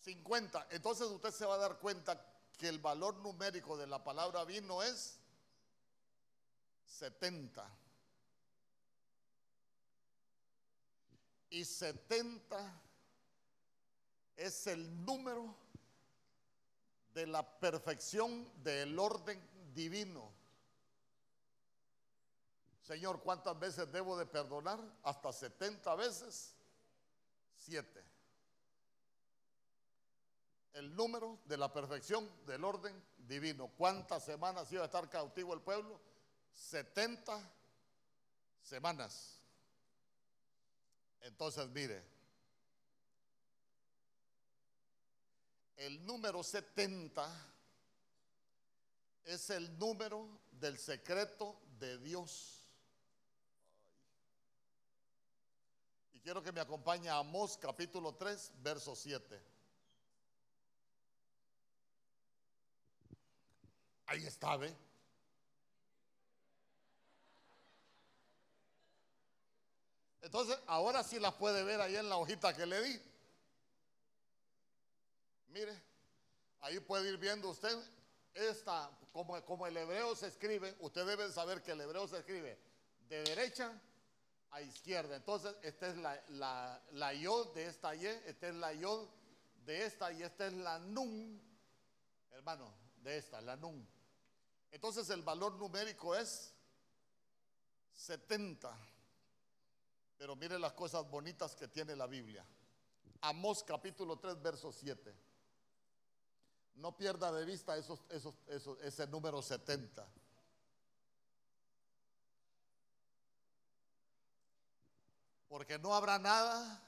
[0.00, 0.66] 50.
[0.70, 4.82] Entonces usted se va a dar cuenta que el valor numérico de la palabra vino
[4.82, 5.18] es
[6.86, 7.68] 70.
[11.50, 12.82] Y 70
[14.36, 15.54] es el número
[17.12, 19.40] de la perfección del orden
[19.72, 20.32] divino.
[22.82, 24.78] Señor, ¿cuántas veces debo de perdonar?
[25.02, 26.54] Hasta 70 veces.
[27.54, 28.13] 7.
[30.74, 33.68] El número de la perfección del orden divino.
[33.76, 36.00] ¿Cuántas semanas iba a estar cautivo el pueblo?
[36.52, 37.40] 70
[38.60, 39.40] semanas.
[41.20, 42.04] Entonces, mire,
[45.76, 47.28] el número 70
[49.24, 52.60] es el número del secreto de Dios.
[56.24, 59.53] quiero que me acompañe a Amós capítulo 3, verso 7.
[64.06, 64.74] Ahí está, ¿ve?
[70.20, 73.00] Entonces, ahora sí la puede ver ahí en la hojita que le di.
[75.48, 75.80] Mire,
[76.60, 77.78] ahí puede ir viendo usted
[78.34, 82.58] esta, como, como el hebreo se escribe, usted debe saber que el hebreo se escribe
[83.08, 83.72] de derecha
[84.50, 85.16] a izquierda.
[85.16, 89.08] Entonces, esta es la, la, la de esta y, esta es la yod
[89.64, 91.40] de esta y esta es la nun,
[92.32, 93.86] hermano, de esta, la nun.
[94.74, 96.52] Entonces el valor numérico es
[97.92, 98.76] 70.
[100.18, 102.44] Pero mire las cosas bonitas que tiene la Biblia.
[103.20, 105.14] Amós capítulo 3, verso 7.
[106.74, 110.08] No pierda de vista ese número 70.
[115.46, 116.82] Porque no habrá nada,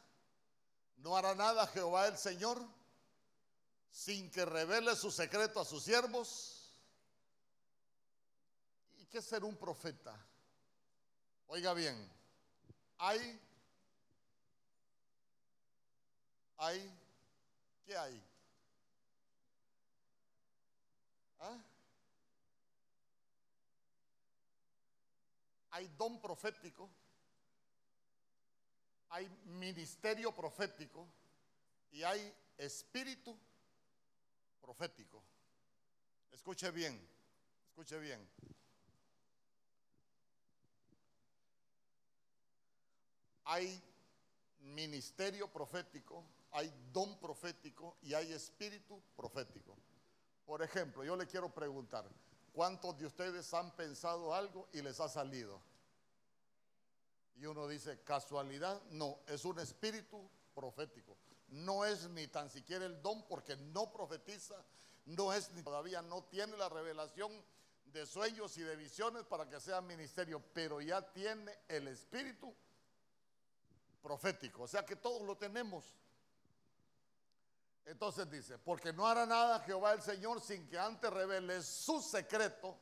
[0.96, 2.60] no hará nada Jehová el Señor
[3.92, 6.55] sin que revele su secreto a sus siervos.
[9.06, 10.18] ¿Y qué es ser un profeta?
[11.46, 12.10] Oiga bien,
[12.98, 13.40] hay,
[16.56, 17.00] hay,
[17.84, 18.22] ¿qué hay?
[21.38, 21.56] ¿Ah?
[25.70, 26.90] Hay don profético
[29.10, 31.08] hay ministerio profético
[31.90, 33.38] y hay espíritu
[34.60, 35.22] profético.
[36.32, 37.00] Escuche bien,
[37.68, 38.28] escuche bien.
[43.46, 43.82] Hay
[44.60, 49.76] ministerio profético, hay don profético y hay espíritu profético.
[50.44, 52.08] Por ejemplo, yo le quiero preguntar,
[52.52, 55.60] ¿cuántos de ustedes han pensado algo y les ha salido?
[57.36, 61.16] Y uno dice, casualidad, no, es un espíritu profético.
[61.48, 64.56] No es ni tan siquiera el don porque no profetiza,
[65.04, 67.44] no es ni todavía no tiene la revelación
[67.84, 72.52] de sueños y de visiones para que sea ministerio, pero ya tiene el espíritu
[74.06, 74.62] profético.
[74.62, 75.84] O sea que todos lo tenemos.
[77.84, 82.78] Entonces dice, porque no hará nada Jehová el Señor sin que antes revele su secreto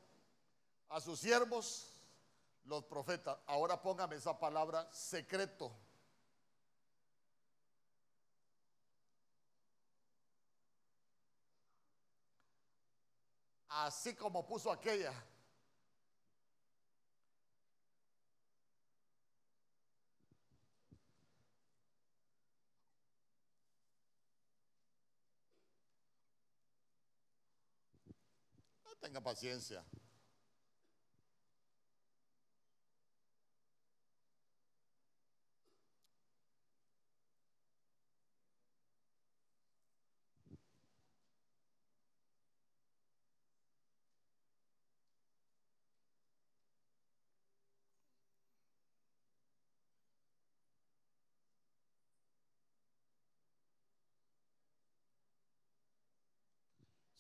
[0.90, 1.96] a sus siervos
[2.64, 3.38] los profetas.
[3.46, 5.74] Ahora póngame esa palabra secreto.
[13.68, 15.12] Así como puso aquella.
[29.00, 29.84] Tenga paciencia.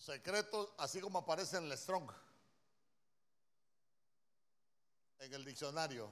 [0.04, 2.10] Secretos, así como aparece en el Strong,
[5.20, 6.10] en el diccionario.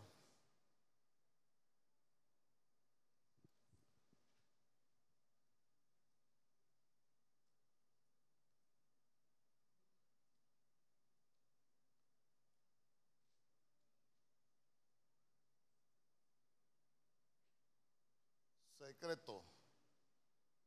[18.78, 19.44] Secreto.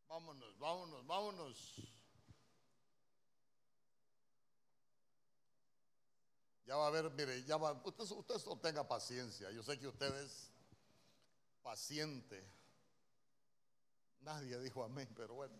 [0.07, 1.94] Vámonos, vámonos, vámonos.
[6.65, 9.51] Ya va a ver, mire, ya va, usted, usted no tenga paciencia.
[9.51, 10.51] Yo sé que usted es
[11.61, 12.43] paciente.
[14.21, 15.55] Nadie dijo amén, pero bueno.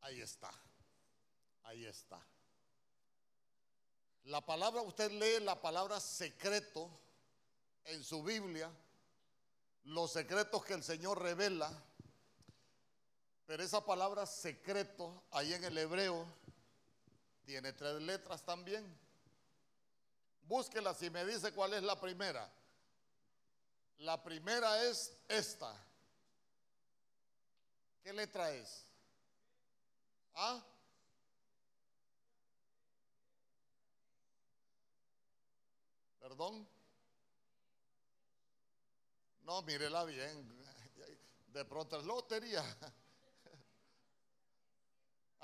[0.00, 0.50] Ahí está.
[1.62, 2.20] Ahí está.
[4.24, 6.88] La palabra, usted lee la palabra secreto
[7.84, 8.70] en su Biblia,
[9.84, 11.72] los secretos que el Señor revela,
[13.46, 16.24] pero esa palabra secreto ahí en el hebreo
[17.44, 18.96] tiene tres letras también.
[20.42, 22.48] Búsquela si me dice cuál es la primera.
[23.98, 25.74] La primera es esta.
[28.02, 28.84] ¿Qué letra es?
[30.34, 30.64] ¿Ah?
[36.22, 36.68] ¿Perdón?
[39.42, 40.48] No, mírela bien.
[41.48, 42.64] De pronto es lotería.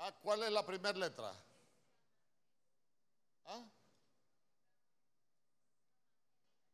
[0.01, 1.33] Ah, ¿cuál es la primera letra?
[3.43, 3.67] ¿Ah?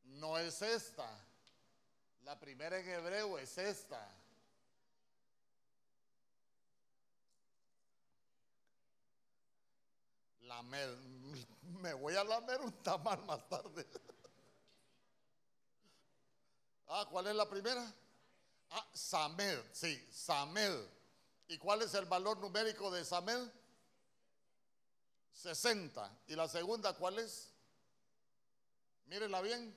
[0.03, 1.09] No es esta.
[2.21, 4.07] La primera en hebreo es esta.
[10.47, 10.97] Lamer.
[11.81, 13.85] Me voy a lamer un tamal más tarde.
[16.87, 17.93] Ah, ¿cuál es la primera?
[18.69, 20.87] Ah, Samed, sí, Samed.
[21.47, 23.49] ¿Y cuál es el valor numérico de Samed?
[25.33, 26.19] 60.
[26.27, 27.51] ¿Y la segunda cuál es?
[29.05, 29.75] Mírenla bien.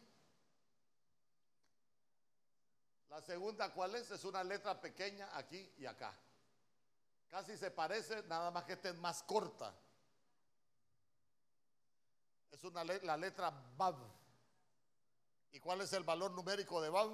[3.09, 4.11] La segunda cuál es?
[4.11, 6.15] Es una letra pequeña aquí y acá.
[7.31, 9.75] Casi se parece, nada más que esta es más corta.
[12.51, 13.97] Es una la letra Bab.
[15.53, 17.11] ¿Y cuál es el valor numérico de Bab?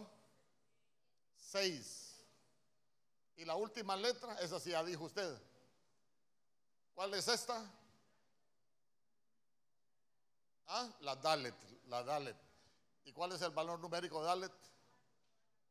[1.37, 2.25] 6.
[3.37, 5.41] Y la última letra, esa sí ya dijo usted.
[6.95, 7.71] ¿Cuál es esta?
[10.67, 11.55] Ah, la Dalet,
[11.87, 12.37] la Dalet.
[13.05, 14.53] ¿Y cuál es el valor numérico de Dalet?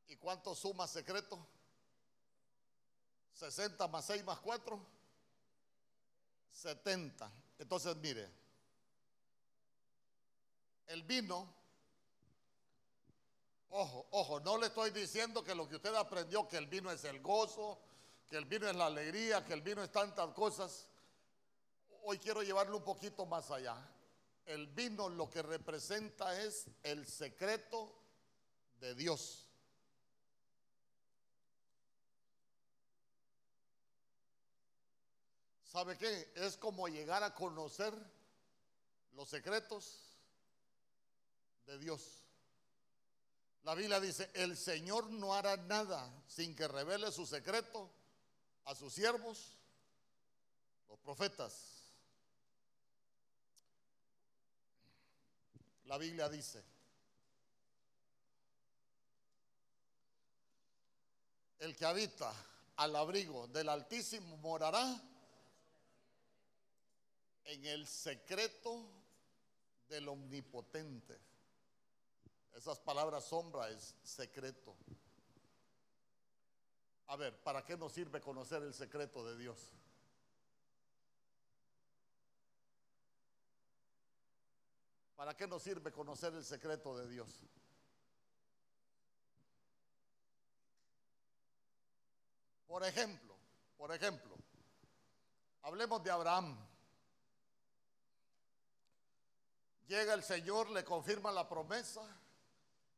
[0.08, 1.48] ¿Y cuánto suma secreto?
[3.34, 4.80] 60 más 6 más 4.
[6.52, 7.32] 70.
[7.58, 8.30] Entonces, mire,
[10.88, 11.54] el vino,
[13.70, 17.04] ojo, ojo, no le estoy diciendo que lo que usted aprendió, que el vino es
[17.06, 17.80] el gozo,
[18.30, 20.88] que el vino es la alegría, que el vino es tantas cosas.
[22.04, 23.78] Hoy quiero llevarlo un poquito más allá.
[24.46, 27.96] El vino lo que representa es el secreto
[28.80, 29.48] de Dios.
[35.64, 36.32] ¿Sabe qué?
[36.36, 37.94] Es como llegar a conocer
[39.14, 40.13] los secretos
[41.66, 42.24] de Dios.
[43.64, 47.90] La Biblia dice, el Señor no hará nada sin que revele su secreto
[48.66, 49.58] a sus siervos,
[50.90, 51.84] los profetas.
[55.86, 56.64] La Biblia dice,
[61.60, 62.34] el que habita
[62.76, 65.02] al abrigo del Altísimo morará
[67.46, 68.90] en el secreto
[69.88, 71.33] del Omnipotente.
[72.54, 74.76] Esas palabras sombra es secreto.
[77.08, 79.72] A ver, ¿para qué nos sirve conocer el secreto de Dios?
[85.16, 87.42] ¿Para qué nos sirve conocer el secreto de Dios?
[92.68, 93.36] Por ejemplo,
[93.78, 94.36] por ejemplo,
[95.62, 96.58] hablemos de Abraham.
[99.88, 102.02] Llega el Señor, le confirma la promesa.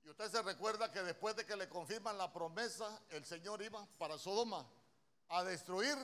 [0.05, 3.83] Y usted se recuerda que después de que le confirman la promesa, el Señor iba
[3.97, 4.65] para Sodoma
[5.29, 5.97] a destruir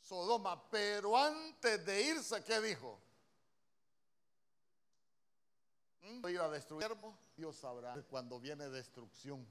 [0.00, 0.70] Sodoma.
[0.70, 3.00] Pero antes de irse, ¿qué dijo?
[6.02, 6.28] ¿Mm?
[6.28, 6.96] Ir a destruir,
[7.36, 9.44] Dios sabrá cuando viene destrucción.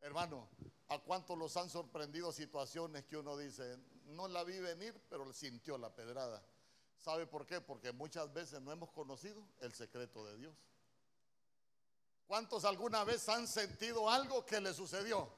[0.00, 0.48] Hermano,
[0.88, 5.78] ¿a cuántos los han sorprendido situaciones que uno dice, no la vi venir, pero sintió
[5.78, 6.42] la pedrada?
[6.96, 7.60] ¿Sabe por qué?
[7.60, 10.56] Porque muchas veces no hemos conocido el secreto de Dios.
[12.30, 15.28] ¿Cuántos alguna vez han sentido algo que le sucedió?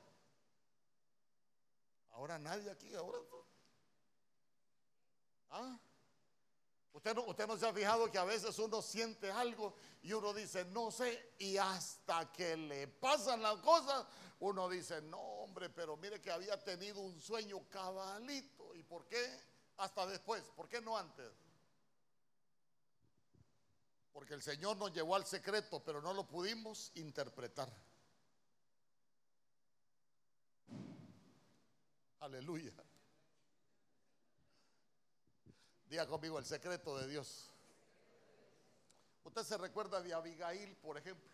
[2.10, 3.18] Ahora nadie aquí, ahora.
[5.48, 5.78] ¿Ah?
[6.92, 10.34] Usted no, usted no se ha fijado que a veces uno siente algo y uno
[10.34, 14.04] dice, no sé, y hasta que le pasan las cosas,
[14.40, 18.74] uno dice, no hombre, pero mire que había tenido un sueño cabalito.
[18.74, 19.40] ¿Y por qué
[19.78, 20.42] hasta después?
[20.54, 21.32] ¿Por qué no antes?
[24.12, 27.72] Porque el Señor nos llevó al secreto, pero no lo pudimos interpretar.
[32.20, 32.72] Aleluya.
[35.86, 37.50] Diga conmigo el secreto de Dios.
[39.24, 41.30] Usted se recuerda de Abigail, por ejemplo.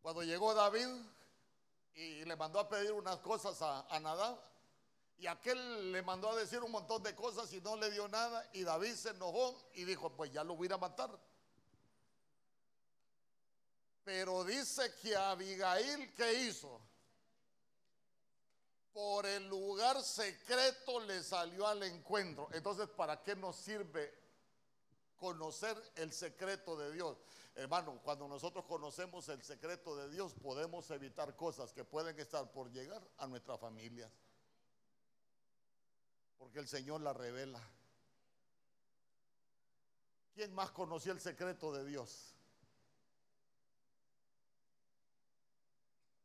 [0.00, 0.88] Cuando llegó David
[1.94, 4.38] y le mandó a pedir unas cosas a, a Nadab,
[5.18, 8.48] y aquel le mandó a decir un montón de cosas y no le dio nada.
[8.52, 11.18] Y David se enojó y dijo, pues ya lo voy a matar.
[14.04, 16.80] Pero dice que Abigail, ¿qué hizo?
[18.92, 22.48] Por el lugar secreto le salió al encuentro.
[22.52, 24.12] Entonces, ¿para qué nos sirve
[25.16, 27.16] conocer el secreto de Dios?
[27.54, 32.70] Hermano, cuando nosotros conocemos el secreto de Dios, podemos evitar cosas que pueden estar por
[32.70, 34.10] llegar a nuestras familias
[36.44, 37.58] porque el Señor la revela.
[40.34, 42.34] ¿Quién más conoció el secreto de Dios?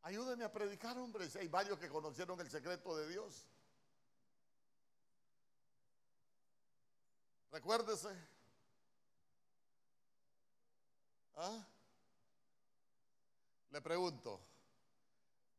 [0.02, 1.26] Ayúdenme a predicar, hombre.
[1.38, 3.46] hay varios que conocieron el secreto de Dios.
[7.50, 8.14] Recuérdese.
[11.36, 11.66] ¿Ah?
[13.70, 14.38] Le pregunto,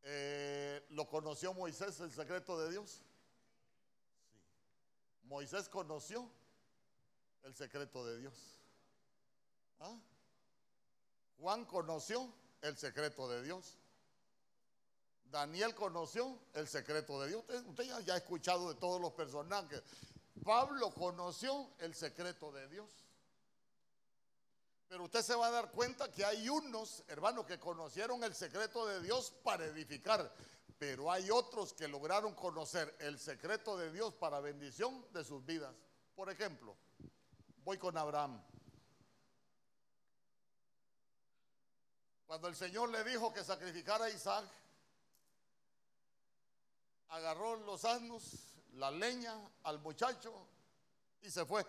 [0.03, 3.03] eh, ¿lo conoció Moisés el secreto de Dios?
[5.23, 6.29] Moisés conoció
[7.43, 8.33] el secreto de Dios.
[9.79, 9.97] ¿Ah?
[11.37, 13.77] Juan conoció el secreto de Dios.
[15.25, 17.43] Daniel conoció el secreto de Dios.
[17.67, 19.81] Usted, ya, ha escuchado de todos los personajes.
[20.43, 22.89] Pablo conoció el secreto de Dios.
[24.89, 28.85] Pero usted se va a dar cuenta que hay unos, hermanos, que conocieron el secreto
[28.85, 30.31] de Dios para edificar.
[30.81, 35.75] Pero hay otros que lograron conocer el secreto de Dios para bendición de sus vidas.
[36.15, 36.75] Por ejemplo,
[37.63, 38.43] voy con Abraham.
[42.25, 44.43] Cuando el Señor le dijo que sacrificara a Isaac,
[47.09, 50.33] agarró los asnos, la leña al muchacho
[51.21, 51.63] y se fue.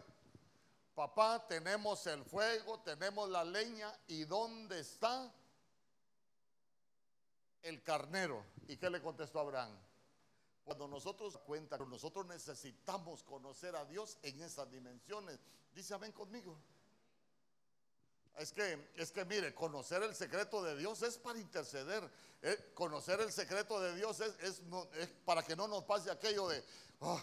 [0.94, 5.30] Papá, tenemos el fuego, tenemos la leña y ¿dónde está
[7.62, 8.44] el carnero?
[8.68, 9.76] ¿Y qué le contestó Abraham?
[10.64, 15.38] Cuando nosotros cuenta, nosotros necesitamos conocer a Dios en esas dimensiones.
[15.74, 16.56] Dice, ven conmigo.
[18.36, 22.08] Es que, es que mire, conocer el secreto de Dios es para interceder.
[22.40, 26.64] Eh, conocer el secreto de Dios es, es, para que no nos pase aquello de,
[27.02, 27.22] ah,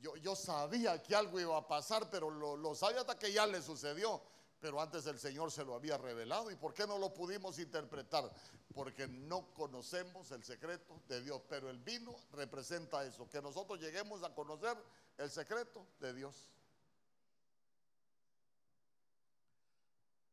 [0.00, 3.46] yo, yo, sabía que algo iba a pasar, pero lo, lo sabía hasta que ya
[3.46, 4.22] le sucedió
[4.64, 6.50] pero antes el Señor se lo había revelado.
[6.50, 8.32] ¿Y por qué no lo pudimos interpretar?
[8.74, 11.42] Porque no conocemos el secreto de Dios.
[11.50, 14.74] Pero el vino representa eso, que nosotros lleguemos a conocer
[15.18, 16.50] el secreto de Dios.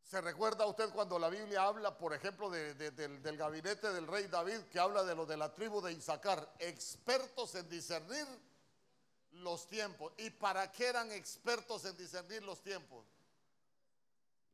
[0.01, 4.79] ¿Se recuerda usted cuando la Biblia habla, por ejemplo, del, gabinete del rey David, que
[4.79, 8.25] habla de los de la tribu de Isaacar, expertos en discernir
[9.31, 10.13] los tiempos?
[10.19, 13.05] ¿Y para qué eran expertos en discernir los tiempos?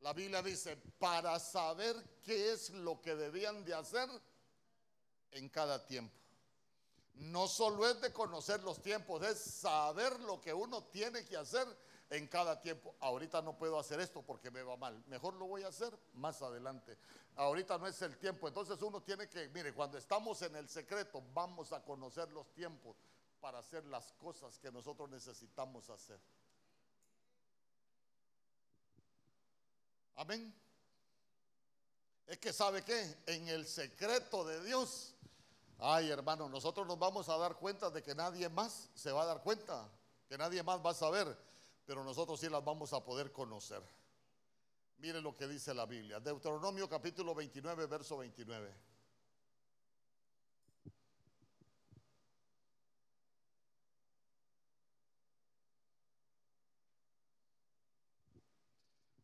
[0.00, 4.08] La Biblia dice, para saber qué es lo que debían de hacer
[5.32, 6.14] en cada tiempo.
[7.14, 11.66] No solo es de conocer los tiempos, es saber lo que uno tiene que hacer
[12.10, 12.94] en cada tiempo.
[13.00, 15.02] Ahorita no puedo hacer esto porque me va mal.
[15.08, 16.96] Mejor lo voy a hacer más adelante.
[17.34, 18.46] Ahorita no es el tiempo.
[18.46, 22.96] Entonces uno tiene que, mire, cuando estamos en el secreto, vamos a conocer los tiempos
[23.40, 26.20] para hacer las cosas que nosotros necesitamos hacer.
[30.18, 30.52] Amén.
[32.26, 35.14] Es que sabe qué, en el secreto de Dios,
[35.78, 39.26] ay hermano, nosotros nos vamos a dar cuenta de que nadie más se va a
[39.26, 39.88] dar cuenta,
[40.28, 41.38] que nadie más va a saber,
[41.86, 43.80] pero nosotros sí las vamos a poder conocer.
[44.96, 46.18] Mire lo que dice la Biblia.
[46.18, 48.74] Deuteronomio capítulo 29, verso 29.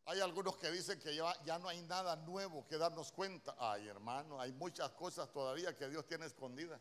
[0.07, 3.55] Hay algunos que dicen que ya, no hay nada nuevo que darnos cuenta.
[3.57, 6.79] Ay, hermano, hay muchas cosas todavía que Dios tiene escondidas.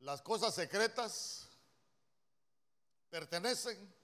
[0.00, 1.48] Las cosas secretas
[3.10, 3.94] pertenecen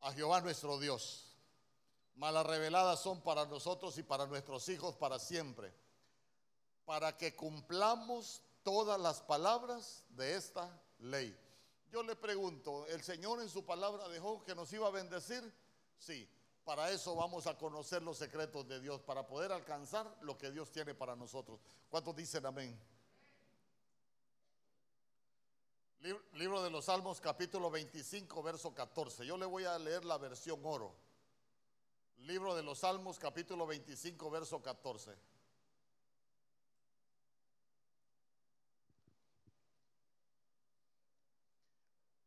[0.00, 1.36] a Jehová nuestro Dios.
[2.16, 5.72] Malas reveladas son para nosotros y para nuestros hijos para siempre,
[6.84, 11.43] para que cumplamos todas las palabras de esta ley.
[11.94, 15.54] Yo le pregunto, ¿el Señor en su palabra dejó que nos iba a bendecir?
[15.96, 16.28] Sí,
[16.64, 20.72] para eso vamos a conocer los secretos de Dios, para poder alcanzar lo que Dios
[20.72, 21.60] tiene para nosotros.
[21.88, 22.76] ¿Cuántos dicen amén?
[26.32, 29.24] Libro de los Salmos capítulo 25, verso 14.
[29.24, 30.96] Yo le voy a leer la versión oro.
[32.16, 35.16] Libro de los Salmos capítulo 25, verso 14.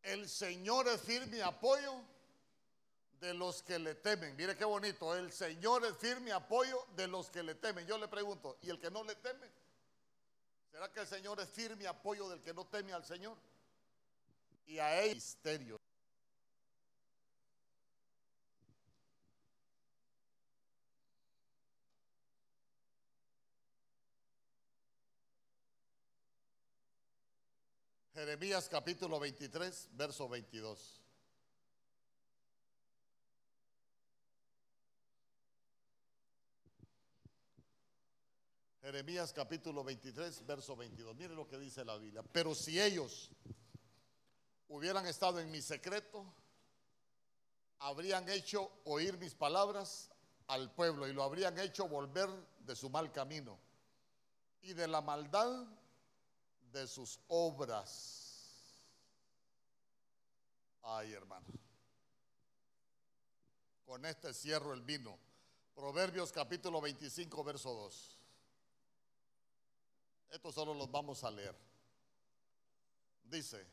[0.08, 1.94] El Señor es firme apoyo
[3.20, 4.36] de los que le temen.
[4.36, 5.16] Mire qué bonito.
[5.16, 7.86] El Señor es firme apoyo de los que le temen.
[7.86, 9.48] Yo le pregunto, ¿y el que no le teme?
[10.72, 13.38] ¿Será que el Señor es firme apoyo del que no teme al Señor?
[14.68, 15.77] y a él misterio.
[28.18, 31.04] Jeremías capítulo 23, verso 22.
[38.82, 41.16] Jeremías capítulo 23, verso 22.
[41.16, 42.24] Mire lo que dice la Biblia.
[42.24, 43.30] Pero si ellos
[44.70, 46.26] hubieran estado en mi secreto,
[47.78, 50.10] habrían hecho oír mis palabras
[50.48, 52.30] al pueblo y lo habrían hecho volver
[52.62, 53.60] de su mal camino
[54.64, 55.68] y de la maldad
[56.72, 58.28] de sus obras.
[60.84, 61.46] Ay, hermano.
[63.86, 65.18] Con este cierro el vino.
[65.76, 68.20] Proverbios capítulo 25, verso 2.
[70.30, 71.56] Esto solo los vamos a leer.
[73.24, 73.66] Dice,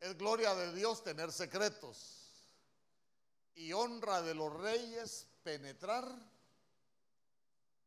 [0.00, 2.22] es gloria de Dios tener secretos
[3.54, 6.06] y honra de los reyes penetrar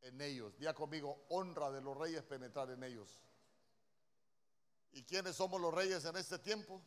[0.06, 0.58] en ellos.
[0.58, 3.20] Día conmigo, honra de los reyes penetrar en ellos.
[4.92, 6.82] ¿Y quiénes somos los reyes en este tiempo?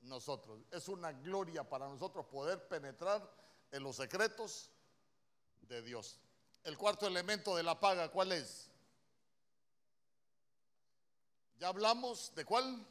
[0.00, 0.60] Nosotros.
[0.70, 3.30] Es una gloria para nosotros poder penetrar
[3.70, 4.70] en los secretos
[5.62, 6.18] de Dios.
[6.64, 8.70] El cuarto elemento de la paga, ¿cuál es?
[11.58, 12.86] Ya hablamos de cuál?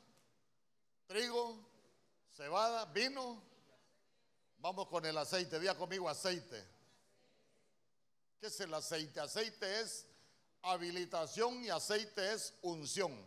[1.07, 1.57] Trigo,
[2.32, 3.41] cebada, vino.
[4.59, 5.59] Vamos con el aceite.
[5.59, 6.72] Diga conmigo aceite.
[8.44, 9.22] ¿Qué es el aceite?
[9.22, 10.06] Aceite es
[10.64, 13.26] habilitación y aceite es unción.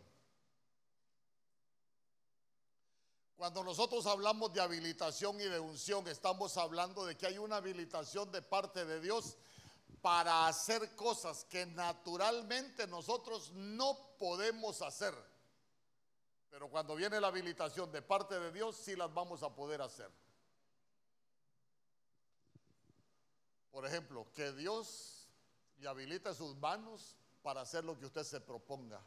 [3.35, 8.31] Cuando nosotros hablamos de habilitación y de unción, estamos hablando de que hay una habilitación
[8.31, 9.39] de parte de Dios
[10.03, 15.15] para hacer cosas que naturalmente nosotros no podemos hacer.
[16.51, 20.11] Pero cuando viene la habilitación de parte de Dios, sí las vamos a poder hacer.
[23.77, 25.29] Por ejemplo, que Dios
[25.77, 29.03] le habilite sus manos para hacer lo que usted se proponga.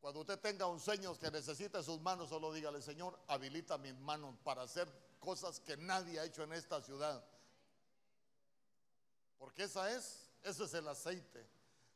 [0.00, 4.36] Cuando usted tenga un sueño que necesite sus manos, solo dígale, Señor, habilita mis manos
[4.44, 4.88] para hacer
[5.18, 7.24] cosas que nadie ha hecho en esta ciudad.
[9.36, 11.44] Porque esa es, ese es el aceite.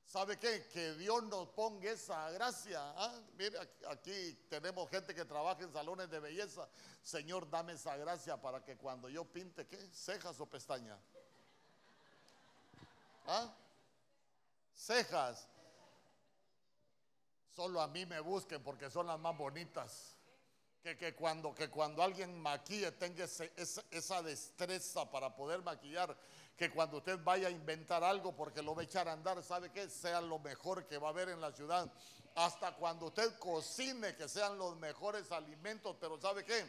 [0.06, 0.68] ¿Sabe qué?
[0.68, 2.80] Que Dios nos ponga esa gracia.
[2.96, 3.18] ¿ah?
[3.38, 6.68] Mire, aquí tenemos gente que trabaja en salones de belleza.
[7.02, 9.78] Señor, dame esa gracia para que cuando yo pinte, ¿qué?
[9.92, 11.00] Cejas o pestañas.
[13.26, 13.54] ¿Ah?
[14.74, 15.48] Cejas.
[17.54, 20.16] Solo a mí me busquen porque son las más bonitas.
[20.82, 26.16] Que, que, cuando, que cuando alguien maquille tenga esa destreza para poder maquillar
[26.62, 29.72] que cuando usted vaya a inventar algo porque lo va a echar a andar, ¿sabe
[29.72, 29.90] qué?
[29.90, 31.92] Sea lo mejor que va a haber en la ciudad.
[32.36, 36.64] Hasta cuando usted cocine, que sean los mejores alimentos, pero ¿sabe qué?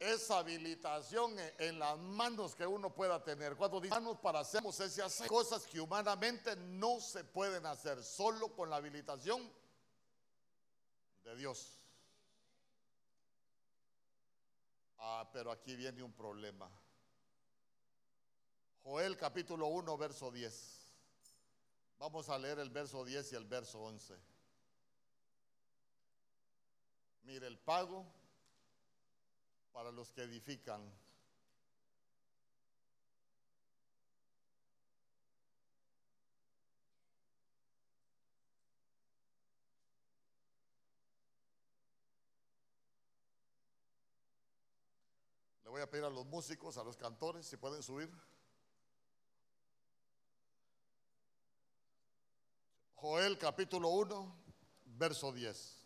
[0.00, 3.54] Esa habilitación en las manos que uno pueda tener.
[3.54, 4.60] Cuando manos para hacer
[5.28, 9.48] cosas que humanamente no se pueden hacer, solo con la habilitación
[11.22, 11.78] de Dios.
[14.98, 16.68] Ah, pero aquí viene un problema.
[18.88, 20.88] Joel capítulo 1, verso 10.
[21.98, 24.18] Vamos a leer el verso 10 y el verso 11.
[27.24, 28.06] Mire, el pago
[29.72, 30.80] para los que edifican.
[45.62, 48.10] Le voy a pedir a los músicos, a los cantores, si pueden subir.
[53.00, 54.34] Joel capítulo 1,
[54.96, 55.76] verso 10.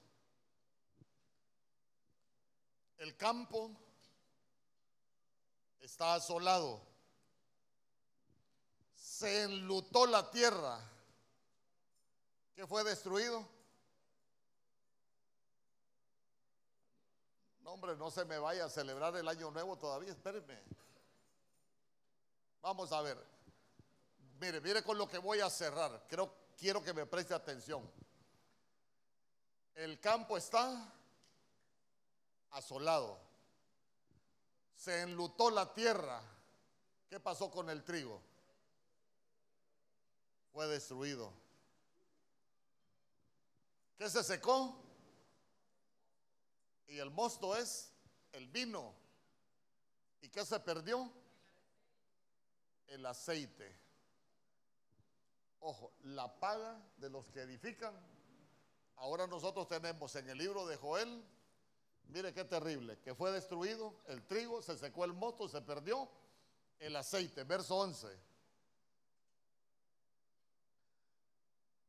[2.96, 3.70] El campo
[5.78, 6.80] está asolado.
[8.94, 10.80] Se enlutó la tierra.
[12.54, 13.46] ¿Qué fue destruido?
[17.60, 20.62] No, hombre, no se me vaya a celebrar el año nuevo todavía, espérenme.
[22.62, 23.22] Vamos a ver.
[24.40, 26.06] Mire, mire con lo que voy a cerrar.
[26.08, 27.88] Creo quiero que me preste atención.
[29.74, 30.92] El campo está
[32.50, 33.18] asolado.
[34.76, 36.20] Se enlutó la tierra.
[37.08, 38.20] ¿Qué pasó con el trigo?
[40.52, 41.32] Fue destruido.
[43.96, 44.82] ¿Qué se secó?
[46.88, 47.92] Y el mosto es
[48.32, 48.94] el vino.
[50.20, 51.10] ¿Y qué se perdió?
[52.86, 53.78] El aceite.
[55.62, 57.94] Ojo, la paga de los que edifican.
[58.96, 61.24] Ahora nosotros tenemos en el libro de Joel,
[62.08, 66.08] mire qué terrible, que fue destruido el trigo, se secó el mosto, se perdió
[66.80, 67.44] el aceite.
[67.44, 68.08] Verso 11.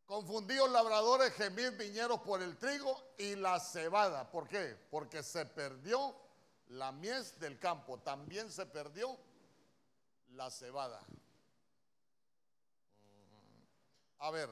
[0.05, 4.29] Confundidos labradores, gemid viñeros por el trigo y la cebada.
[4.29, 4.77] ¿Por qué?
[4.91, 6.15] Porque se perdió
[6.67, 7.99] la mies del campo.
[7.99, 9.17] También se perdió
[10.33, 11.01] la cebada.
[14.23, 14.49] A ver,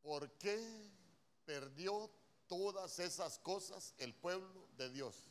[0.00, 0.90] ¿por qué
[1.44, 2.10] perdió
[2.46, 5.28] todas esas cosas el pueblo de Dios?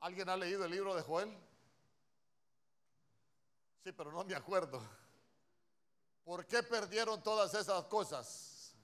[0.00, 1.32] ¿Alguien ha leído el libro de Joel?
[3.84, 4.82] Sí, pero no me acuerdo.
[6.24, 8.74] ¿Por qué perdieron todas esas cosas?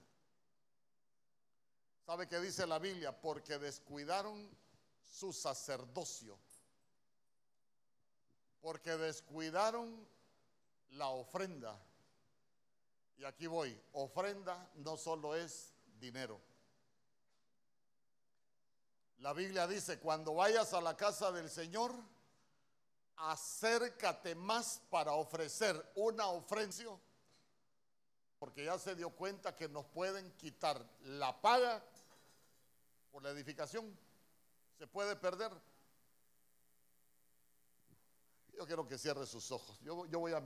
[2.05, 3.11] ¿Sabe qué dice la Biblia?
[3.19, 4.49] Porque descuidaron
[5.01, 6.39] su sacerdocio
[8.67, 10.05] porque descuidaron
[10.89, 11.79] la ofrenda.
[13.15, 16.37] Y aquí voy, ofrenda no solo es dinero.
[19.19, 21.95] La Biblia dice, cuando vayas a la casa del Señor,
[23.15, 26.99] acércate más para ofrecer una ofrenda,
[28.37, 31.81] porque ya se dio cuenta que nos pueden quitar la paga
[33.13, 33.97] por la edificación.
[34.77, 35.53] Se puede perder.
[38.57, 39.79] Yo quiero que cierre sus ojos.
[39.83, 40.37] Yo, yo voy a